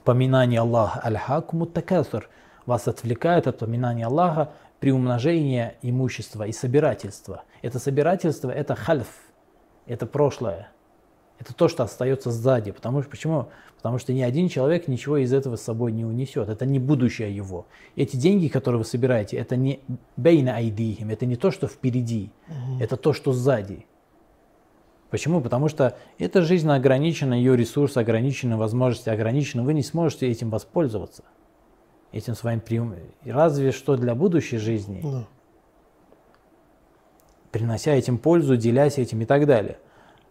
поминания 0.05 0.61
Аллаха. 0.61 1.01
Аль-хак 1.05 1.53
муттакасур 1.53 2.29
вас 2.67 2.89
отвлекает 2.89 3.47
от 3.47 3.59
поминания 3.59 4.07
Аллаха 4.07 4.53
при 4.81 4.93
умножении 4.93 5.73
имущества 5.83 6.45
и 6.45 6.53
собирательства. 6.53 7.45
Это 7.63 7.79
собирательство– 7.79 8.51
это 8.53 8.75
хальф, 8.75 9.09
это 9.87 10.07
прошлое. 10.07 10.69
Это 11.39 11.55
то, 11.55 11.69
что 11.69 11.83
остается 11.83 12.31
сзади. 12.31 12.71
Потому 12.71 13.03
что, 13.03 13.11
почему? 13.11 13.49
Потому 13.87 14.01
что 14.01 14.13
ни 14.13 14.21
один 14.21 14.49
человек 14.49 14.89
ничего 14.89 15.19
из 15.19 15.33
этого 15.33 15.55
с 15.55 15.63
собой 15.63 15.93
не 15.93 16.05
унесет. 16.05 16.49
Это 16.49 16.67
не 16.67 16.81
будущее 16.81 17.33
его. 17.33 17.69
Эти 17.95 18.17
деньги, 18.17 18.49
которые 18.49 18.81
вы 18.81 18.85
собираете, 18.85 19.37
это 19.37 19.55
не 19.55 19.79
бейна 20.17 20.57
айдихим, 20.57 21.11
это 21.11 21.25
не 21.25 21.37
то, 21.37 21.53
что 21.53 21.69
впереди, 21.69 22.33
угу. 22.49 22.83
это 22.83 22.97
то, 22.97 23.13
что 23.13 23.33
сзади. 23.33 23.87
Почему? 25.09 25.41
Потому 25.41 25.69
что 25.69 25.97
эта 26.19 26.43
жизнь 26.43 26.69
ограничена, 26.69 27.35
ее 27.35 27.57
ресурсы 27.57 27.99
ограничены, 27.99 28.57
возможности 28.57 29.09
ограничены. 29.09 29.63
Вы 29.63 29.73
не 29.73 29.85
сможете 29.85 30.29
этим 30.29 30.51
воспользоваться, 30.51 31.23
этим 32.11 32.35
своим 32.35 32.59
приемом. 32.59 32.99
Разве 33.25 33.71
что 33.71 33.97
для 33.97 34.17
будущей 34.17 34.59
жизни, 34.59 35.01
да. 35.01 35.29
принося 37.53 37.93
этим 37.93 38.19
пользу, 38.19 38.57
делясь 38.57 38.99
этим 38.99 39.21
и 39.21 39.27
так 39.27 39.47
далее. 39.47 39.79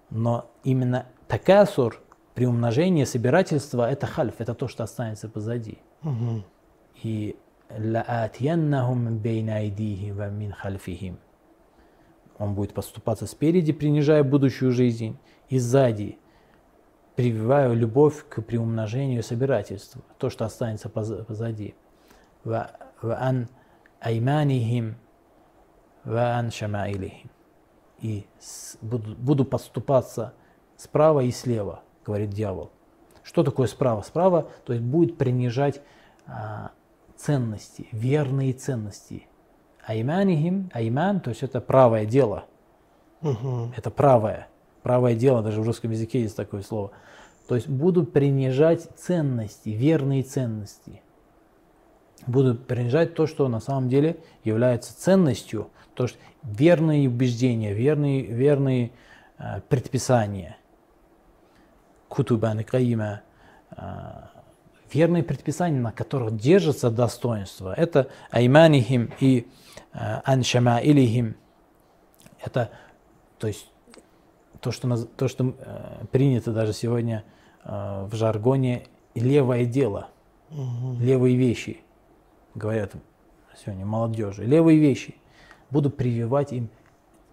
Но 0.10 0.52
именно 0.66 1.06
такасур, 1.30 2.02
при 2.36 2.46
умножении 2.46 3.06
собирательства 3.06 3.90
это 3.90 4.06
хальф, 4.06 4.36
это 4.40 4.54
то, 4.54 4.68
что 4.68 4.84
останется 4.84 5.30
позади. 5.30 5.80
Угу. 6.04 6.44
И 7.04 7.38
лаатьяннахум 7.70 9.18
бейнайдихи 9.18 10.12
ва 10.12 10.30
мин 10.30 10.52
хальфихим. 10.52 11.18
Он 12.38 12.54
будет 12.54 12.74
поступаться 12.74 13.26
спереди, 13.26 13.72
принижая 13.72 14.24
будущую 14.24 14.74
жизнь, 14.74 15.18
и 15.48 15.58
сзади, 15.58 16.20
прививая 17.16 17.72
любовь 17.72 18.26
к 18.28 18.42
приумножению 18.42 19.24
собирательства 19.24 20.02
то, 20.18 20.30
что 20.30 20.44
останется 20.44 20.90
позади. 20.90 21.74
Ва 22.44 22.72
ан 23.02 23.48
айманихим 24.02 24.98
ва 26.04 26.36
ан 26.38 26.52
шамаилихим. 26.52 27.30
И 28.02 28.28
буду 28.82 29.46
поступаться 29.46 30.34
справа 30.76 31.22
и 31.22 31.32
слева 31.32 31.85
говорит 32.06 32.30
дьявол. 32.30 32.72
Что 33.24 33.44
такое 33.44 33.68
справа? 33.68 34.02
Справа, 34.02 34.50
то 34.66 34.74
есть 34.74 34.86
будет 34.86 35.18
принижать 35.18 35.82
а, 36.28 36.72
ценности, 37.16 37.88
верные 37.92 38.54
ценности. 38.54 39.28
Айманихим, 39.86 40.70
айман, 40.74 41.20
то 41.20 41.30
есть 41.30 41.44
это 41.44 41.62
правое 41.62 42.06
дело. 42.06 42.46
Угу. 43.22 43.72
Это 43.76 43.90
правое. 43.90 44.48
Правое 44.84 45.16
дело, 45.16 45.42
даже 45.42 45.62
в 45.62 45.66
русском 45.66 45.92
языке 45.92 46.22
есть 46.22 46.36
такое 46.36 46.62
слово. 46.62 46.92
То 47.48 47.56
есть 47.56 47.68
будут 47.68 48.14
принижать 48.14 48.88
ценности, 48.96 49.70
верные 49.70 50.24
ценности. 50.24 51.02
Будут 52.28 52.68
принижать 52.68 53.14
то, 53.14 53.28
что 53.28 53.48
на 53.48 53.60
самом 53.60 53.90
деле 53.90 54.18
является 54.44 55.00
ценностью, 55.00 55.70
то, 55.94 56.08
что 56.08 56.18
верные 56.44 57.08
убеждения, 57.08 57.74
верные, 57.74 58.22
верные 58.22 58.92
э, 59.38 59.62
предписания. 59.70 60.58
Кутубан 62.16 62.64
Каима, 62.64 63.22
э, 63.72 63.84
верные 64.94 65.24
предписания, 65.24 65.80
на 65.80 65.92
которых 65.92 66.36
держится 66.36 66.90
достоинство. 66.90 67.74
Это 67.74 68.10
айманихим 68.32 69.12
и 69.20 69.48
э, 69.94 69.98
аншама 70.24 70.80
илихим. 70.80 71.36
Это, 72.40 72.72
то 73.38 73.48
есть, 73.48 73.68
то, 74.62 74.72
что, 74.72 75.06
то, 75.06 75.28
что 75.28 75.56
э, 75.58 76.06
принято 76.12 76.52
даже 76.52 76.74
сегодня 76.74 77.24
э, 77.64 78.08
в 78.10 78.16
жаргоне 78.16 78.88
левое 79.14 79.66
дело, 79.66 80.10
угу. 80.50 80.98
левые 81.00 81.36
вещи, 81.36 81.82
говорят 82.54 82.94
сегодня 83.58 83.86
молодежи, 83.86 84.44
левые 84.46 84.80
вещи– 84.80 85.16
буду 85.70 85.90
прививать 85.90 86.54
им 86.54 86.70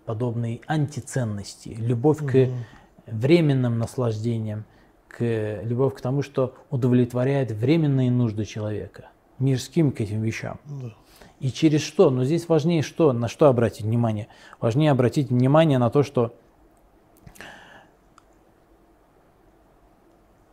подобные 0.04 0.60
антиценности, 0.66 1.70
любовь 1.78 2.20
угу. 2.20 2.30
к 2.30 2.48
временным 3.06 3.78
наслаждениям, 3.78 4.64
к 5.08 5.60
любовь 5.62 5.94
к 5.94 6.00
тому, 6.00 6.22
что 6.22 6.54
удовлетворяет 6.70 7.50
временные 7.50 8.10
нужды 8.10 8.44
человека, 8.44 9.10
мирским 9.38 9.92
к 9.92 10.00
этим 10.00 10.22
вещам. 10.22 10.58
Да. 10.64 10.94
И 11.38 11.50
через 11.50 11.82
что? 11.82 12.10
Но 12.10 12.24
здесь 12.24 12.48
важнее 12.48 12.82
что, 12.82 13.12
на 13.12 13.28
что 13.28 13.48
обратить 13.48 13.84
внимание? 13.84 14.28
Важнее 14.60 14.90
обратить 14.90 15.30
внимание 15.30 15.78
на 15.78 15.90
то, 15.90 16.02
что 16.02 16.34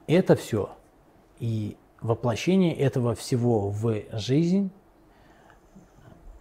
это 0.07 0.35
все 0.35 0.71
и 1.39 1.77
воплощение 2.01 2.75
этого 2.75 3.15
всего 3.15 3.69
в 3.69 4.03
жизнь 4.13 4.71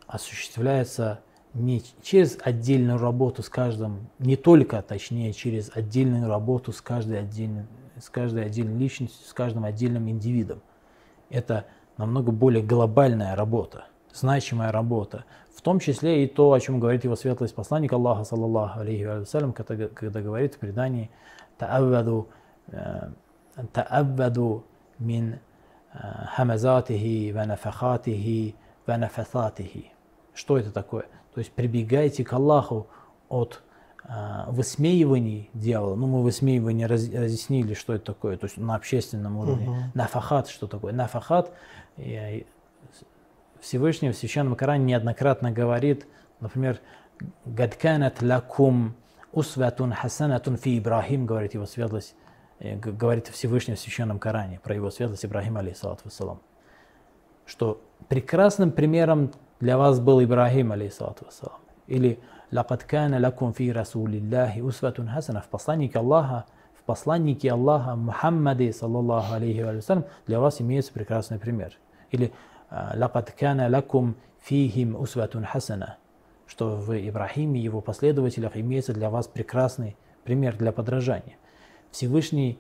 осуществляется 0.07 1.21
не 1.59 1.83
через 2.03 2.39
отдельную 2.43 2.99
работу 2.99 3.43
с 3.43 3.49
каждым, 3.49 4.09
не 4.19 4.37
только, 4.37 4.81
точнее, 4.83 5.33
через 5.33 5.71
отдельную 5.75 6.29
работу 6.29 6.73
с 6.73 6.81
каждой 6.81 7.21
отдельной, 7.21 7.67
с 8.01 8.09
каждой 8.09 8.47
отдельной 8.47 8.79
личностью, 8.79 9.27
с 9.27 9.33
каждым 9.33 9.65
отдельным 9.65 10.09
индивидом. 10.09 10.61
Это 11.31 11.67
намного 11.97 12.33
более 12.33 12.63
глобальная 12.63 13.37
работа, 13.37 13.85
значимая 14.13 14.73
работа. 14.73 15.25
В 15.55 15.61
том 15.61 15.81
числе 15.81 16.25
и 16.25 16.29
то, 16.29 16.53
о 16.53 16.61
чем 16.61 16.79
говорит 16.79 17.05
его 17.05 17.17
светлость 17.17 17.55
посланник 17.55 17.93
Аллаха, 17.93 18.25
саллаллаху 18.25 18.81
алейхи 18.81 19.05
вассалям, 19.05 19.53
когда, 19.53 19.89
когда 19.89 20.21
говорит 20.21 20.55
в 20.55 20.59
предании 20.59 21.11
«Та'авваду 21.59 22.29
э, 22.69 23.11
та'авваду 23.73 24.63
мин 25.01 25.41
э, 25.93 25.99
хамазатихи 26.37 27.33
ва 27.33 27.45
нафахатихи 27.45 28.55
ва 28.87 28.97
нафасатихи». 28.97 29.91
Что 30.33 30.57
это 30.57 30.71
такое? 30.71 31.07
То 31.35 31.41
есть 31.41 31.53
прибегайте 31.53 32.25
к 32.25 32.33
Аллаху 32.33 32.89
от 33.29 33.63
э, 34.05 34.11
высмеиваний 34.49 35.51
дьявола. 35.55 35.95
Ну, 35.95 36.07
мы 36.07 36.23
высмеивание 36.23 36.87
раз, 36.87 37.09
разъяснили, 37.13 37.75
что 37.75 37.95
это 37.95 38.07
такое, 38.07 38.37
то 38.37 38.47
есть 38.47 38.57
на 38.57 38.75
общественном 38.75 39.37
уровне. 39.37 39.69
Угу. 39.69 39.77
Нафахат, 39.95 40.49
что 40.49 40.67
такое? 40.67 40.93
Нафахат, 40.93 41.53
Всевышний 43.61 44.11
в 44.11 44.17
Священном 44.17 44.57
Коране 44.57 44.85
неоднократно 44.85 45.51
говорит, 45.51 46.07
например, 46.41 46.81
«Гадканат 47.45 48.23
лакум 48.23 48.95
усватун 49.33 49.93
хасанатун 49.93 50.57
фи 50.57 50.79
Ибрахим», 50.79 51.27
говорит 51.27 51.55
его 51.55 51.67
светлость, 51.67 52.15
э, 52.61 52.77
говорит 52.77 53.29
Всевышний 53.29 53.75
в 53.75 53.81
Священном 53.81 54.19
Коране 54.19 54.61
про 54.63 54.75
его 54.75 54.91
светлость 54.91 55.25
Ибрахим, 55.25 55.57
алейхиссалату 55.57 56.03
вассалам, 56.05 56.41
что 57.47 57.83
прекрасным 58.09 58.71
примером 58.71 59.33
для 59.61 59.77
вас 59.77 60.01
был 60.01 60.23
Ибрахим, 60.23 60.73
алейхиссалату 60.73 61.25
вассалам. 61.25 61.59
Или 61.87 62.21
«Лакад 62.51 62.85
кана 62.85 63.19
лакум 63.19 63.53
фи 63.53 63.73
расулиллахи 63.73 64.61
усватун 64.61 65.09
хасана» 65.09 65.41
в 65.43 65.49
посланнике 65.49 65.99
Аллаха, 65.99 66.47
в 66.79 66.85
посланнике 66.85 67.53
Аллаха 67.53 67.97
Мухаммаде, 67.97 68.73
саллаллаху 68.73 69.35
алейхи 69.35 69.61
ва 69.61 70.05
для 70.27 70.41
вас 70.41 70.61
имеется 70.61 70.93
прекрасный 70.93 71.39
пример. 71.39 71.73
Или 72.11 72.33
«Лакад 72.71 73.33
кана 73.33 73.69
лакум 73.69 74.17
фихим 74.41 74.95
усватун 74.95 75.45
хасана», 75.45 75.97
что 76.47 76.77
в 76.77 76.93
Ибрахиме 76.93 77.61
и 77.61 77.63
его 77.63 77.81
последователях 77.81 78.57
имеется 78.57 78.95
для 78.95 79.11
вас 79.11 79.27
прекрасный 79.27 79.97
пример 80.25 80.57
для 80.57 80.73
подражания. 80.73 81.37
Всевышний 81.91 82.59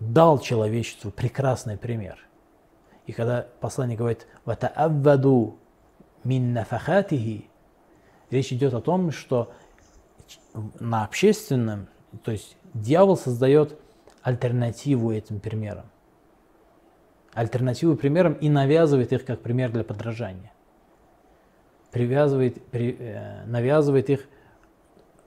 дал 0.00 0.38
человечеству 0.38 1.10
прекрасный 1.10 1.76
пример. 1.76 2.18
И 3.06 3.12
когда 3.12 3.46
посланник 3.60 3.98
говорит 3.98 4.26
«Ватаавваду 4.44 5.58
мин 6.24 6.52
нафахатихи», 6.52 7.48
речь 8.30 8.52
идет 8.52 8.74
о 8.74 8.80
том, 8.80 9.10
что 9.10 9.52
на 10.80 11.04
общественном, 11.04 11.88
то 12.24 12.32
есть 12.32 12.56
дьявол 12.74 13.16
создает 13.16 13.78
альтернативу 14.22 15.12
этим 15.12 15.40
примерам 15.40 15.86
альтернативу 17.34 17.96
примерам 17.96 18.34
и 18.34 18.48
навязывает 18.48 19.12
их 19.12 19.24
как 19.24 19.40
пример 19.40 19.70
для 19.70 19.84
подражания. 19.84 20.52
Привязывает, 21.90 22.64
при, 22.66 22.96
э, 22.98 23.44
навязывает 23.46 24.08
их 24.10 24.26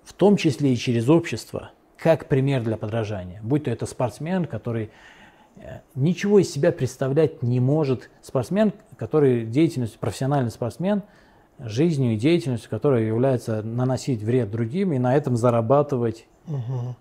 в 0.03 0.13
том 0.13 0.37
числе 0.37 0.73
и 0.73 0.77
через 0.77 1.09
общество, 1.09 1.71
как 1.97 2.27
пример 2.27 2.63
для 2.63 2.77
подражания. 2.77 3.41
Будь 3.43 3.65
то 3.65 3.71
это 3.71 3.85
спортсмен, 3.85 4.45
который 4.45 4.89
ничего 5.95 6.39
из 6.39 6.51
себя 6.51 6.71
представлять 6.71 7.43
не 7.43 7.59
может. 7.59 8.09
Спортсмен, 8.21 8.73
который 8.97 9.45
деятельностью, 9.45 9.99
профессиональный 9.99 10.51
спортсмен, 10.51 11.03
жизнью 11.59 12.13
и 12.13 12.17
деятельностью, 12.17 12.69
которая 12.69 13.03
является 13.03 13.61
наносить 13.63 14.21
вред 14.21 14.51
другим 14.51 14.93
и 14.93 14.99
на 14.99 15.15
этом 15.15 15.35
зарабатывать. 15.35 16.27
Угу. 16.47 16.95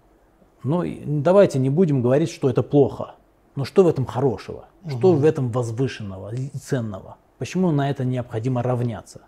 Ну, 0.64 0.84
давайте 1.06 1.58
не 1.58 1.70
будем 1.70 2.02
говорить, 2.02 2.30
что 2.30 2.48
это 2.48 2.62
плохо. 2.62 3.14
Но 3.54 3.64
что 3.64 3.84
в 3.84 3.88
этом 3.88 4.04
хорошего? 4.04 4.66
Что 4.86 5.10
угу. 5.10 5.18
в 5.18 5.24
этом 5.24 5.50
возвышенного 5.50 6.34
и 6.34 6.48
ценного? 6.58 7.16
Почему 7.38 7.70
на 7.70 7.90
это 7.90 8.04
необходимо 8.04 8.62
равняться? 8.62 9.22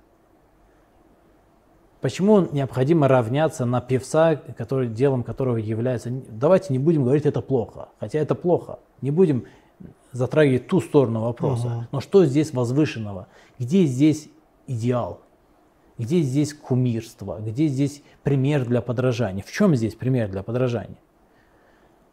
Почему 2.00 2.40
необходимо 2.52 3.08
равняться 3.08 3.64
на 3.64 3.80
певца, 3.80 4.36
который, 4.36 4.88
делом 4.88 5.24
которого 5.24 5.56
является... 5.56 6.10
Давайте 6.10 6.72
не 6.72 6.78
будем 6.78 7.02
говорить 7.02 7.26
это 7.26 7.40
плохо, 7.40 7.88
хотя 7.98 8.20
это 8.20 8.36
плохо. 8.36 8.78
Не 9.02 9.10
будем 9.10 9.46
затрагивать 10.12 10.68
ту 10.68 10.80
сторону 10.80 11.22
вопроса. 11.22 11.66
Угу. 11.66 11.84
Но 11.92 12.00
что 12.00 12.24
здесь 12.24 12.52
возвышенного? 12.52 13.26
Где 13.58 13.84
здесь 13.84 14.28
идеал? 14.66 15.20
Где 15.98 16.20
здесь 16.20 16.54
кумирство? 16.54 17.40
Где 17.40 17.66
здесь 17.66 18.02
пример 18.22 18.64
для 18.64 18.80
подражания? 18.80 19.42
В 19.42 19.50
чем 19.50 19.74
здесь 19.74 19.96
пример 19.96 20.30
для 20.30 20.44
подражания? 20.44 20.98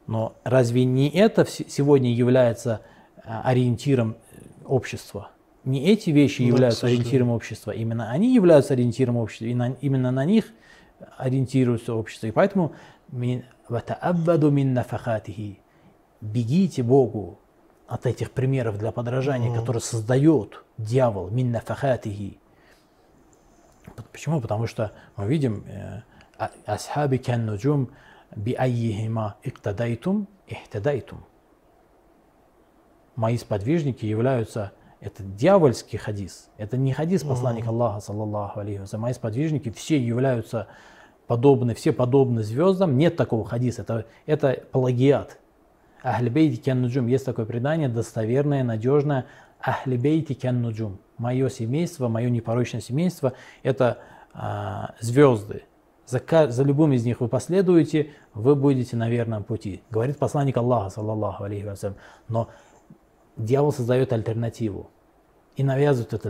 Но 0.08 0.34
разве 0.43 0.86
не 0.86 1.10
это 1.10 1.45
сегодня 1.45 2.12
является 2.13 2.82
а, 3.24 3.43
ориентиром 3.43 4.15
э, 4.32 4.38
общества? 4.65 5.30
Не 5.65 5.86
эти 5.88 6.12
вещи 6.12 6.43
да, 6.43 6.47
являются 6.47 6.88
ориентиром 6.88 7.30
общества, 7.32 7.71
именно 7.71 8.12
они 8.12 8.34
являются 8.34 8.73
ориентиром 8.73 9.17
общества, 9.17 9.45
и 9.45 9.54
на, 9.54 9.71
именно 9.82 10.12
на 10.12 10.23
них 10.23 10.45
ориентируется 11.17 11.95
общество. 11.95 12.28
И 12.28 12.32
поэтому 12.32 12.73
бегите 16.21 16.84
Богу 16.84 17.39
от 17.88 18.06
этих 18.06 18.32
примеров 18.32 18.78
для 18.78 18.91
подражания, 18.91 19.51
mm. 19.51 19.60
которые 19.60 19.82
создает 19.82 20.63
дьявол, 20.78 21.30
мин 21.30 21.51
нафахатихи. 21.51 22.38
Почему? 24.12 24.41
Потому 24.41 24.67
что 24.67 24.91
мы 25.15 25.28
видим, 25.28 25.63
э, 25.67 26.01
а, 26.38 26.51
асхаби 26.65 27.17
кан 27.17 27.45
нуджум, 27.45 27.89
биайихима 28.36 29.36
иктадайтум 29.43 30.28
ихтадайтум. 30.47 31.23
Мои 33.15 33.38
сподвижники 33.38 34.06
являются 34.06 34.73
это 35.00 35.24
дьявольский 35.24 35.98
хадис. 35.98 36.50
Это 36.58 36.78
не 36.78 36.94
хадис 36.94 37.24
посланника 37.24 37.70
Аллаха, 37.70 38.00
саллаллаху 38.00 38.60
алейхи 38.60 38.96
Мои 38.96 39.14
сподвижники 39.14 39.70
все 39.72 40.00
являются 40.00 40.68
подобны, 41.28 41.76
все 41.76 41.92
подобны 41.92 42.44
звездам. 42.44 42.98
Нет 42.98 43.16
такого 43.16 43.46
хадиса. 43.46 43.82
Это, 43.82 44.06
это 44.26 44.64
плагиат. 44.72 45.38
Ахлибейти 46.04 46.58
кяннуджум. 46.58 47.08
Есть 47.08 47.26
такое 47.26 47.46
предание, 47.46 47.90
достоверное, 47.90 48.64
надежное. 48.64 49.26
Ахлибейти 49.60 50.34
кяннуджум. 50.34 51.00
Мое 51.18 51.50
семейство, 51.50 52.08
мое 52.08 52.30
непорочное 52.30 52.82
семейство– 52.82 53.34
это 53.64 54.00
а, 54.34 54.96
звезды 55.00 55.64
за, 56.06 56.22
за 56.50 56.64
любым 56.64 56.94
из 56.94 57.06
них 57.06 57.22
вы 57.22 57.28
последуете, 57.28 58.12
вы 58.34 58.56
будете 58.56 58.96
на 58.96 59.10
верном 59.10 59.44
пути. 59.44 59.82
Говорит 59.90 60.18
посланник 60.18 60.58
Аллаха, 60.58 60.90
саллаллаху 60.90 61.44
алейхи 61.44 61.66
вассалям. 61.66 61.96
Но 62.28 62.50
дьявол 63.38 63.71
создает 63.71 64.13
альтернативу 64.13 64.89
и 65.56 65.63
навязывает 65.63 66.13
эту 66.13 66.30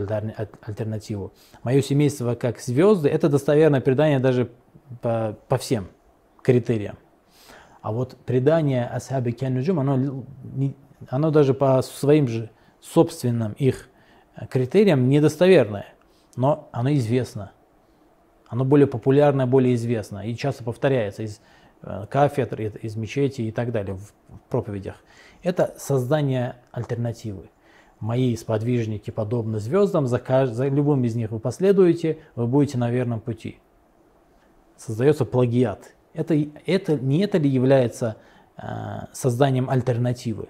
альтернативу. 0.62 1.34
Мое 1.64 1.82
семейство 1.82 2.36
как 2.36 2.60
звезды, 2.60 3.10
это 3.10 3.30
достоверное 3.30 3.82
предание 3.82 4.20
даже 4.20 4.52
по, 5.02 5.38
по 5.48 5.58
всем 5.58 5.88
критериям. 6.42 6.98
А 7.82 7.92
вот 7.92 8.16
предание 8.26 8.86
Асхаби 8.86 9.32
Кяннуджум, 9.32 9.80
оно, 9.80 10.26
оно 11.08 11.32
даже 11.32 11.54
по 11.54 11.82
своим 11.82 12.28
же 12.28 12.50
собственным 12.82 13.54
их 13.54 13.90
критериям 14.50 15.10
недостоверное, 15.10 15.94
но 16.36 16.70
оно 16.72 16.94
известно. 16.94 17.52
Оно 18.48 18.64
более 18.64 18.88
популярное, 18.88 19.46
более 19.46 19.74
известно 19.76 20.28
и 20.28 20.36
часто 20.36 20.64
повторяется 20.64 21.24
из 21.24 21.42
э, 21.82 22.06
кафедр, 22.10 22.62
из 22.62 22.96
мечети 22.96 23.42
и 23.42 23.52
так 23.52 23.72
далее 23.72 23.96
в 23.96 24.14
проповедях. 24.50 24.96
Это 25.46 25.76
создание 25.78 26.56
альтернативы. 26.72 27.52
Мои 28.00 28.36
сподвижники 28.36 29.12
подобны 29.12 29.60
звездам, 29.60 30.08
за, 30.08 30.20
за 30.48 30.68
любым 30.70 31.04
из 31.04 31.16
них 31.16 31.30
вы 31.30 31.38
последуете, 31.38 32.18
вы 32.34 32.48
будете 32.48 32.80
на 32.80 32.90
верном 32.90 33.20
пути. 33.22 33.60
Создается 34.76 35.24
плагиат. 35.24 35.94
Это, 36.16 36.36
это, 36.66 36.96
не 36.96 37.20
это 37.20 37.38
ли 37.38 37.48
является 37.48 38.18
э, 38.58 38.64
созданием 39.14 39.70
альтернативы? 39.70 40.48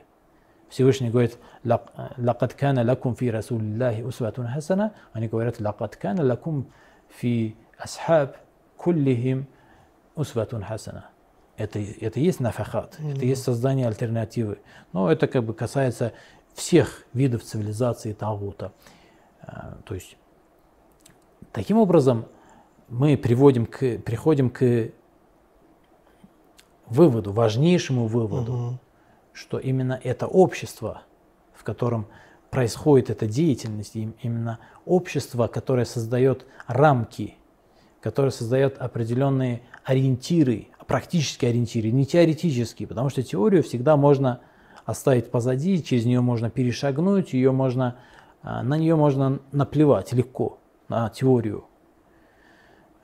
Всевышний 0.69 1.09
говорит, 1.09 1.37
«Лакад 1.65 2.53
кана 2.53 2.81
лакум 2.81 3.17
фи 3.17 3.29
расулиллахи 3.29 4.01
усватун 4.01 4.47
хасана». 4.47 4.93
Они 5.11 5.27
говорят, 5.27 5.59
«Лакад 5.59 5.97
кана 5.97 6.23
лакум 6.23 6.67
фи 7.09 7.57
асхаб 7.77 8.37
куллихим 8.77 9.47
усватун 10.15 10.63
хасана. 10.63 11.09
Это, 11.57 11.79
это 11.79 12.19
есть 12.19 12.39
нафахат, 12.39 12.99
mm-hmm. 12.99 13.15
это 13.15 13.25
есть 13.25 13.43
создание 13.43 13.87
альтернативы. 13.87 14.59
Но 14.91 15.11
это 15.11 15.27
как 15.27 15.43
бы 15.43 15.53
касается 15.53 16.13
всех 16.53 17.05
видов 17.13 17.43
цивилизации 17.43 18.13
Тагута. 18.13 18.73
А, 19.41 19.77
то 19.85 19.95
есть, 19.95 20.17
таким 21.51 21.77
образом, 21.77 22.25
мы 22.89 23.17
приводим 23.17 23.65
к, 23.65 23.97
приходим 23.99 24.49
к 24.49 24.91
выводу, 26.87 27.31
важнейшему 27.31 28.07
выводу, 28.07 28.53
угу. 28.53 28.79
что 29.31 29.57
именно 29.57 29.99
это 30.03 30.27
общество, 30.27 31.03
в 31.53 31.63
котором 31.63 32.07
происходит 32.51 33.09
эта 33.09 33.27
деятельность, 33.27 33.95
именно 33.95 34.59
общество, 34.85 35.47
которое 35.47 35.85
создает 35.85 36.45
рамки 36.67 37.37
который 38.05 38.29
создает 38.29 38.77
определенные 38.77 39.63
ориентиры, 39.83 40.67
практические 40.87 41.49
ориентиры, 41.49 41.91
не 41.91 42.05
теоретические, 42.05 42.87
потому 42.87 43.09
что 43.09 43.23
теорию 43.23 43.63
всегда 43.63 43.97
можно 43.97 44.41
оставить 44.85 45.31
позади, 45.31 45.83
через 45.83 46.05
нее 46.05 46.21
можно 46.21 46.49
перешагнуть, 46.49 47.33
ее 47.33 47.51
можно, 47.51 47.97
а, 48.41 48.61
на 48.61 48.77
нее 48.77 48.95
можно 48.95 49.39
наплевать 49.51 50.13
легко, 50.13 50.59
на 50.87 51.09
теорию. 51.09 51.65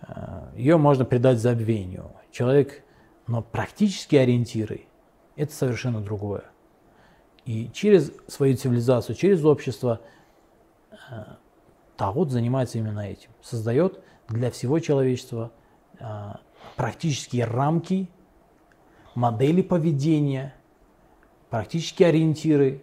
А, 0.01 0.51
ее 0.55 0.77
можно 0.77 1.05
придать 1.05 1.39
забвению. 1.39 2.11
Человек, 2.31 2.83
но 3.27 3.41
практические 3.41 4.21
ориентиры– 4.21 4.85
это 5.35 5.53
совершенно 5.53 6.01
другое. 6.01 6.43
И 7.45 7.71
через 7.73 8.11
свою 8.27 8.55
цивилизацию, 8.55 9.15
через 9.15 9.43
общество 9.43 10.01
а, 11.09 11.37
Тагут 11.97 12.29
занимается 12.29 12.77
именно 12.77 12.99
этим. 12.99 13.31
Создает 13.41 13.99
для 14.27 14.51
всего 14.51 14.79
человечества 14.79 15.51
практические 16.75 17.45
рамки, 17.45 18.09
модели 19.15 19.61
поведения, 19.61 20.53
практические 21.49 22.09
ориентиры, 22.09 22.81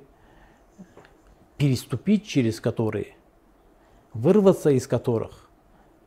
переступить 1.57 2.27
через 2.27 2.61
которые 2.61 3.17
вырваться 4.15 4.71
из 4.71 4.87
которых 4.87 5.51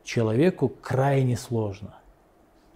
человеку 0.04 0.70
крайне 0.70 1.38
сложно. 1.38 1.96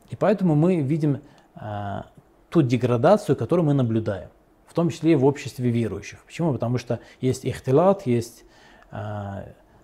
И 0.09 0.15
поэтому 0.15 0.55
мы 0.55 0.81
видим 0.81 1.21
э, 1.55 2.01
ту 2.49 2.61
деградацию, 2.61 3.35
которую 3.35 3.65
мы 3.65 3.73
наблюдаем, 3.73 4.29
в 4.67 4.73
том 4.73 4.89
числе 4.89 5.13
и 5.13 5.15
в 5.15 5.25
обществе 5.25 5.69
верующих. 5.69 6.23
Почему? 6.25 6.53
Потому 6.53 6.77
что 6.77 6.99
есть 7.21 7.45
ихтилат, 7.45 8.05
есть 8.05 8.45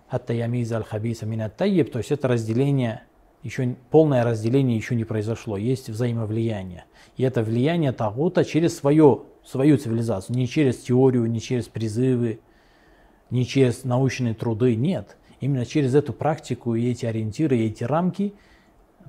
хатта 0.07 0.33
ямиза 0.33 0.77
аль-хабиса 0.77 1.25
минат 1.25 1.57
то 1.57 1.65
есть 1.65 2.11
это 2.11 2.27
разделение, 2.27 3.03
еще 3.43 3.75
полное 3.89 4.23
разделение 4.23 4.77
еще 4.77 4.95
не 4.95 5.03
произошло, 5.03 5.57
есть 5.57 5.89
взаимовлияние. 5.89 6.85
И 7.17 7.23
это 7.23 7.43
влияние 7.43 7.91
Тагута 7.91 8.45
через 8.45 8.77
свое, 8.77 9.23
свою 9.43 9.77
цивилизацию, 9.77 10.35
не 10.35 10.47
через 10.47 10.77
теорию, 10.77 11.25
не 11.25 11.39
через 11.39 11.67
призывы, 11.67 12.39
не 13.29 13.45
через 13.45 13.83
научные 13.83 14.33
труды, 14.33 14.75
нет. 14.75 15.17
Именно 15.39 15.65
через 15.65 15.95
эту 15.95 16.13
практику 16.13 16.75
и 16.75 16.91
эти 16.91 17.05
ориентиры, 17.05 17.57
и 17.57 17.67
эти 17.67 17.83
рамки 17.83 18.33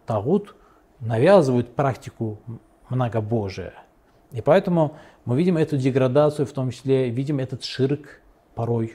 Тагут 0.06 0.56
навязывают 1.00 1.74
практику 1.74 2.40
многобожия. 2.88 3.74
И 4.30 4.40
поэтому 4.40 4.96
мы 5.26 5.36
видим 5.36 5.58
эту 5.58 5.76
деградацию, 5.76 6.46
в 6.46 6.52
том 6.52 6.70
числе 6.70 7.10
видим 7.10 7.38
этот 7.38 7.64
ширк 7.64 8.20
порой. 8.54 8.94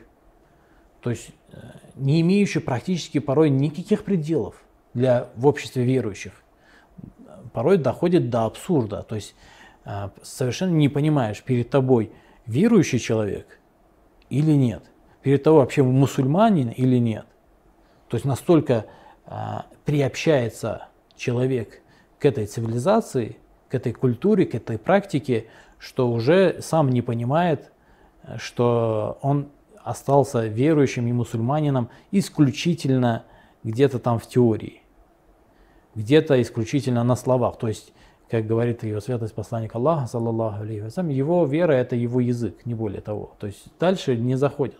То 1.01 1.11
есть 1.11 1.29
э, 1.51 1.57
не 1.95 2.21
имеющий 2.21 2.59
практически 2.59 3.19
порой 3.19 3.51
никаких 3.51 4.03
пределов 4.03 4.63
для, 4.97 5.29
в 5.35 5.45
обществе 5.45 5.83
верующих. 5.83 6.33
Порой 7.53 7.77
доходит 7.77 8.29
до 8.29 8.45
абсурда. 8.45 9.03
То 9.03 9.15
есть 9.15 9.35
э, 9.85 10.09
совершенно 10.23 10.71
не 10.71 10.89
понимаешь, 10.89 11.43
перед 11.43 11.69
тобой 11.69 12.11
верующий 12.45 12.99
человек 12.99 13.59
или 14.29 14.51
нет. 14.51 14.83
Перед 15.21 15.43
тобой 15.43 15.61
вообще 15.61 15.83
мусульманин 15.83 16.69
или 16.69 16.97
нет. 16.97 17.25
То 18.07 18.15
есть 18.15 18.25
настолько 18.25 18.85
а, 19.25 19.65
приобщается 19.83 20.87
человек 21.17 21.81
к 22.19 22.25
этой 22.25 22.45
цивилизации, 22.45 23.37
к 23.67 23.75
этой 23.75 23.91
культуре, 23.91 24.45
к 24.45 24.55
этой 24.55 24.77
практике, 24.77 25.47
что 25.77 26.09
уже 26.09 26.61
сам 26.61 26.89
не 26.89 27.01
понимает, 27.01 27.73
что 28.37 29.19
он 29.21 29.49
остался 29.83 30.47
верующим 30.47 31.07
и 31.07 31.11
мусульманином 31.11 31.89
исключительно 32.11 33.25
где-то 33.63 33.99
там 33.99 34.19
в 34.19 34.27
теории, 34.27 34.81
где-то 35.97 36.39
исключительно 36.41 37.03
на 37.03 37.15
словах. 37.15 37.57
То 37.57 37.67
есть, 37.67 37.91
как 38.29 38.45
говорит 38.45 38.83
его 38.83 39.01
святость 39.01 39.33
посланник 39.33 39.73
Аллаха, 39.75 40.07
саллаллаху 40.07 40.61
алейхи 40.61 41.11
его 41.11 41.45
вера– 41.45 41.71
это 41.73 41.95
его 41.95 42.19
язык, 42.19 42.65
не 42.65 42.75
более 42.75 43.01
того. 43.01 43.31
То 43.39 43.47
есть 43.47 43.65
дальше 43.79 44.15
не 44.15 44.35
заходит. 44.35 44.79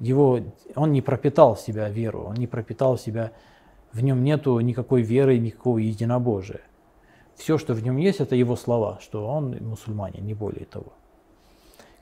Его, 0.00 0.40
он 0.74 0.92
не 0.92 1.02
пропитал 1.02 1.54
в 1.54 1.60
себя 1.60 1.88
веру, 1.90 2.24
он 2.24 2.34
не 2.34 2.46
пропитал 2.46 2.96
в 2.96 3.00
себя 3.00 3.32
в 3.92 4.02
нем 4.02 4.24
нету 4.24 4.58
никакой 4.60 5.02
веры, 5.02 5.38
никакого 5.38 5.78
единобожия. 5.78 6.62
Все, 7.36 7.58
что 7.58 7.74
в 7.74 7.82
нем 7.82 7.98
есть, 7.98 8.20
это 8.20 8.34
его 8.34 8.56
слова, 8.56 8.98
что 9.02 9.26
он 9.28 9.56
мусульманин, 9.60 10.24
не 10.24 10.34
более 10.34 10.64
того. 10.64 10.94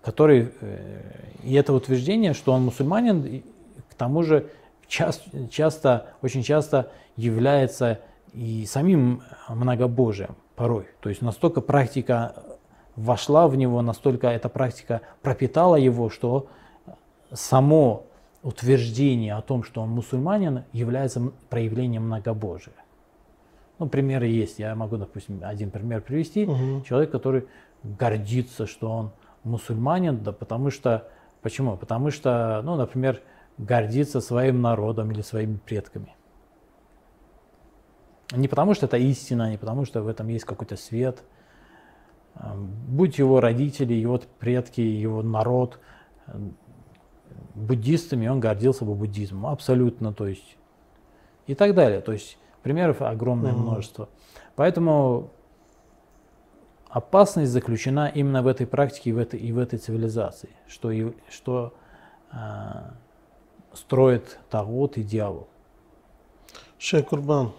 Который, 0.02 0.52
э, 0.60 1.02
и 1.42 1.54
это 1.54 1.72
утверждение, 1.72 2.32
что 2.32 2.52
он 2.52 2.62
мусульманин, 2.62 3.42
к 3.90 3.94
тому 3.96 4.22
же 4.22 4.50
часто, 4.86 5.48
часто, 5.48 6.06
очень 6.22 6.42
часто 6.42 6.90
является 7.16 8.00
и 8.32 8.66
самим 8.66 9.22
многобожием 9.48 10.36
порой. 10.56 10.88
То 11.00 11.08
есть 11.08 11.22
настолько 11.22 11.60
практика 11.60 12.34
вошла 12.96 13.48
в 13.48 13.56
него, 13.56 13.82
настолько 13.82 14.28
эта 14.28 14.48
практика 14.48 15.00
пропитала 15.22 15.76
его, 15.76 16.10
что 16.10 16.48
само 17.32 18.06
утверждение 18.42 19.34
о 19.34 19.42
том, 19.42 19.62
что 19.62 19.82
он 19.82 19.90
мусульманин, 19.90 20.64
является 20.72 21.32
проявлением 21.48 22.04
многобожия. 22.04 22.74
Ну, 23.78 23.88
примеры 23.88 24.26
есть. 24.26 24.58
Я 24.58 24.74
могу, 24.74 24.96
допустим, 24.96 25.40
один 25.42 25.70
пример 25.70 26.02
привести. 26.02 26.46
Угу. 26.46 26.84
Человек, 26.86 27.10
который 27.10 27.46
гордится, 27.82 28.66
что 28.66 28.90
он 28.90 29.10
мусульманин, 29.44 30.22
да 30.22 30.32
потому 30.32 30.70
что... 30.70 31.08
Почему? 31.42 31.78
Потому 31.78 32.10
что, 32.10 32.60
ну, 32.62 32.76
например, 32.76 33.22
гордится 33.56 34.20
своим 34.20 34.60
народом 34.60 35.10
или 35.10 35.22
своими 35.22 35.56
предками. 35.56 36.14
Не 38.32 38.48
потому 38.48 38.74
что 38.74 38.86
это 38.86 38.96
истина, 38.96 39.50
не 39.50 39.56
потому 39.56 39.84
что 39.84 40.02
в 40.02 40.08
этом 40.08 40.28
есть 40.28 40.44
какой-то 40.44 40.76
свет. 40.76 41.22
Будь 42.86 43.18
его 43.18 43.40
родители, 43.40 43.92
его 43.92 44.20
предки, 44.38 44.80
его 44.80 45.22
народ, 45.22 45.80
буддистами, 47.54 48.28
он 48.28 48.40
гордился 48.40 48.84
бы 48.84 48.94
буддизмом, 48.94 49.46
абсолютно, 49.46 50.12
то 50.12 50.26
есть 50.26 50.56
и 51.46 51.54
так 51.54 51.74
далее. 51.74 52.00
То 52.00 52.12
есть 52.12 52.38
примеров 52.62 53.02
огромное 53.02 53.52
mm-hmm. 53.52 53.56
множество. 53.56 54.08
Поэтому 54.54 55.30
опасность 56.88 57.52
заключена 57.52 58.08
именно 58.08 58.42
в 58.42 58.46
этой 58.46 58.66
практике 58.66 59.10
и 59.10 59.12
в 59.12 59.18
этой, 59.18 59.40
и 59.40 59.52
в 59.52 59.58
этой 59.58 59.78
цивилизации, 59.78 60.50
что, 60.66 60.90
и, 60.90 61.12
что 61.28 61.74
э, 62.32 62.36
строит 63.72 64.38
Тагот 64.50 64.98
и 64.98 65.02
дьявол. 65.02 65.48
Шейх 66.78 67.06
Курбан, 67.08 67.52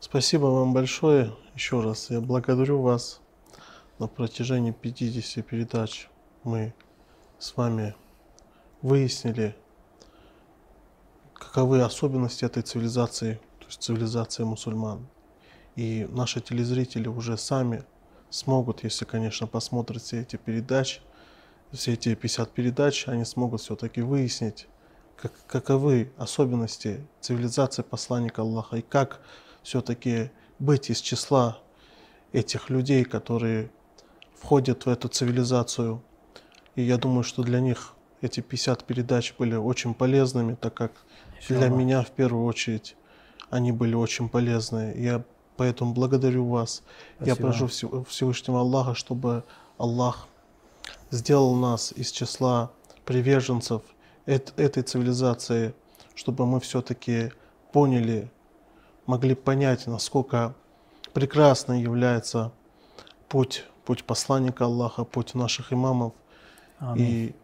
спасибо 0.00 0.46
вам 0.46 0.72
большое 0.72 1.32
еще 1.54 1.80
раз. 1.80 2.10
Я 2.10 2.20
благодарю 2.20 2.80
вас 2.80 3.20
на 3.98 4.08
протяжении 4.08 4.72
50 4.72 5.46
передач. 5.46 6.08
Мы 6.42 6.74
с 7.38 7.56
вами 7.56 7.94
выяснили, 8.82 9.54
каковы 11.34 11.82
особенности 11.82 12.44
этой 12.44 12.62
цивилизации, 12.62 13.40
то 13.58 13.66
есть 13.66 13.82
цивилизации 13.82 14.42
мусульман. 14.42 15.06
И 15.76 16.06
наши 16.10 16.40
телезрители 16.40 17.08
уже 17.08 17.36
сами 17.36 17.84
смогут, 18.30 18.84
если, 18.84 19.04
конечно, 19.04 19.46
посмотрят 19.46 20.02
все 20.02 20.22
эти 20.22 20.36
передачи, 20.36 21.00
все 21.72 21.92
эти 21.92 22.14
50 22.14 22.50
передач, 22.52 23.06
они 23.06 23.24
смогут 23.24 23.60
все-таки 23.60 24.00
выяснить, 24.00 24.66
как, 25.16 25.32
каковы 25.46 26.12
особенности 26.16 27.06
цивилизации 27.20 27.82
посланника 27.82 28.42
Аллаха 28.42 28.76
и 28.76 28.82
как 28.82 29.20
все-таки 29.62 30.30
быть 30.58 30.90
из 30.90 31.00
числа 31.00 31.58
этих 32.32 32.70
людей, 32.70 33.04
которые 33.04 33.70
входят 34.34 34.86
в 34.86 34.88
эту 34.88 35.08
цивилизацию. 35.08 36.02
И 36.76 36.82
я 36.82 36.96
думаю, 36.96 37.22
что 37.24 37.42
для 37.42 37.60
них 37.60 37.94
эти 38.20 38.40
50 38.40 38.84
передач 38.84 39.34
были 39.38 39.54
очень 39.54 39.94
полезными, 39.94 40.54
так 40.54 40.74
как 40.74 40.92
Еще 41.40 41.58
для 41.58 41.68
меня 41.68 42.02
в 42.02 42.10
первую 42.10 42.44
очередь 42.44 42.96
они 43.50 43.72
были 43.72 43.94
очень 43.94 44.28
полезны. 44.28 44.94
Я 44.96 45.24
поэтому 45.56 45.92
благодарю 45.92 46.46
вас. 46.46 46.82
Спасибо. 47.16 47.36
Я 47.36 47.36
прошу 47.36 47.66
Всевышнего 48.04 48.60
Аллаха, 48.60 48.94
чтобы 48.94 49.44
Аллах 49.78 50.28
сделал 51.10 51.54
нас 51.54 51.92
из 51.92 52.10
числа 52.12 52.70
приверженцев 53.04 53.82
этой 54.26 54.82
цивилизации, 54.82 55.74
чтобы 56.14 56.46
мы 56.46 56.60
все-таки 56.60 57.32
поняли, 57.72 58.30
могли 59.10 59.34
понять, 59.34 59.86
насколько 59.86 60.54
прекрасным 61.12 61.78
является 61.78 62.52
путь, 63.28 63.64
путь 63.84 64.04
посланника 64.04 64.64
Аллаха, 64.64 65.04
путь 65.04 65.34
наших 65.34 65.72
имамов. 65.72 66.12
Аминь. 66.78 67.04
И 67.04 67.34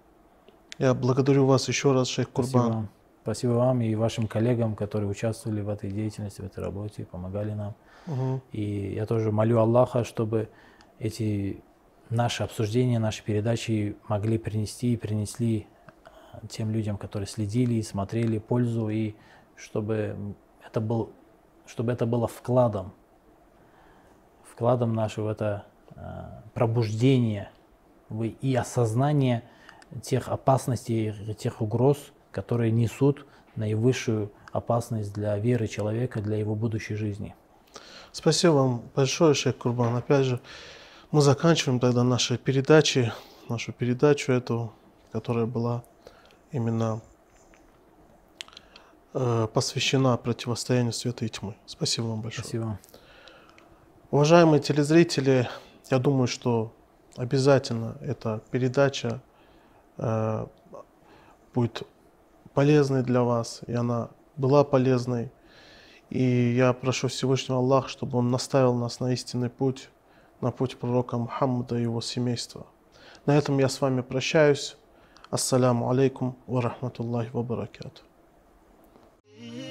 я 0.79 0.95
благодарю 0.95 1.47
вас 1.47 1.69
еще 1.69 1.93
раз, 1.93 2.09
шейх 2.09 2.31
Курбан. 2.31 2.51
Спасибо. 2.63 2.89
Спасибо 3.23 3.51
вам 3.53 3.81
и 3.83 3.95
вашим 3.97 4.29
коллегам, 4.29 4.77
которые 4.77 5.11
участвовали 5.11 5.61
в 5.61 5.69
этой 5.69 5.91
деятельности, 5.91 6.41
в 6.41 6.45
этой 6.45 6.63
работе, 6.63 7.05
помогали 7.05 7.53
нам. 7.53 7.75
Угу. 8.07 8.41
И 8.53 8.95
я 8.95 9.05
тоже 9.05 9.33
молю 9.33 9.59
Аллаха, 9.59 10.05
чтобы 10.05 10.49
эти 11.01 11.61
наши 12.09 12.45
обсуждения, 12.45 13.01
наши 13.01 13.25
передачи 13.25 13.97
могли 14.07 14.39
принести 14.39 14.93
и 14.93 14.97
принесли 14.97 15.67
э, 16.05 16.47
тем 16.49 16.71
людям, 16.71 16.97
которые 16.97 17.27
следили 17.27 17.75
и 17.75 17.83
смотрели 17.83 18.39
пользу, 18.39 18.89
и 18.89 19.15
чтобы 19.57 20.17
это, 20.65 20.81
был, 20.81 21.11
чтобы 21.67 21.93
это 21.93 22.07
было 22.07 22.27
вкладом, 22.27 22.93
вкладом 24.45 24.95
нашего 24.95 25.31
это 25.31 25.67
э, 25.95 26.01
пробуждение 26.55 27.51
и 28.41 28.55
осознание 28.55 29.43
тех 30.03 30.29
опасностей, 30.29 31.35
тех 31.35 31.61
угроз, 31.61 31.99
которые 32.33 32.71
несут 32.71 33.27
наивысшую 33.57 34.31
опасность 34.53 35.13
для 35.13 35.37
веры 35.39 35.67
человека, 35.67 36.21
для 36.21 36.37
его 36.37 36.55
будущей 36.55 36.95
жизни. 36.95 37.35
Спасибо 38.13 38.53
вам 38.53 38.83
большое, 38.95 39.35
Шейх 39.35 39.59
Курбан. 39.59 39.95
Опять 39.97 40.25
же, 40.25 40.41
мы 41.11 41.21
заканчиваем 41.21 41.81
тогда 41.81 42.03
наши 42.03 42.39
передачи, 42.39 43.13
нашу 43.49 43.73
передачу 43.73 44.33
эту, 44.33 44.73
которая 45.13 45.47
была 45.47 45.85
именно 46.51 47.03
посвящена 49.55 50.17
противостоянию 50.17 50.93
света 50.93 51.25
и 51.25 51.29
тьмы. 51.29 51.57
Спасибо 51.67 52.07
вам 52.07 52.21
большое. 52.21 52.45
Спасибо. 52.45 52.79
Уважаемые 54.11 54.61
телезрители, 54.61 55.49
я 55.91 55.99
думаю, 55.99 56.27
что 56.27 56.73
обязательно 57.17 57.97
эта 58.03 58.43
передача 58.51 59.23
Э, 59.99 60.47
будет 61.55 61.83
полезной 62.53 63.03
для 63.03 63.23
вас, 63.23 63.63
и 63.67 63.73
она 63.73 64.11
была 64.37 64.65
полезной. 64.65 65.31
И 66.11 66.23
я 66.23 66.73
прошу 66.73 67.09
Всевышнего 67.09 67.59
Аллаха, 67.59 67.89
чтобы 67.89 68.19
Он 68.19 68.31
наставил 68.31 68.75
нас 68.75 69.01
на 69.01 69.13
истинный 69.13 69.51
путь, 69.51 69.89
на 70.41 70.51
путь 70.51 70.77
пророка 70.77 71.17
Мухаммада 71.17 71.79
и 71.79 71.83
его 71.83 72.01
семейства. 72.01 72.67
На 73.25 73.37
этом 73.37 73.59
я 73.59 73.69
с 73.69 73.81
вами 73.81 74.03
прощаюсь. 74.03 74.77
Ассаляму 75.31 75.91
алейкум 75.91 76.37
ва 76.47 76.63
рахматуллахи 76.63 77.31
ва 77.33 77.43
баракату. 77.43 78.03
mm 79.39 79.66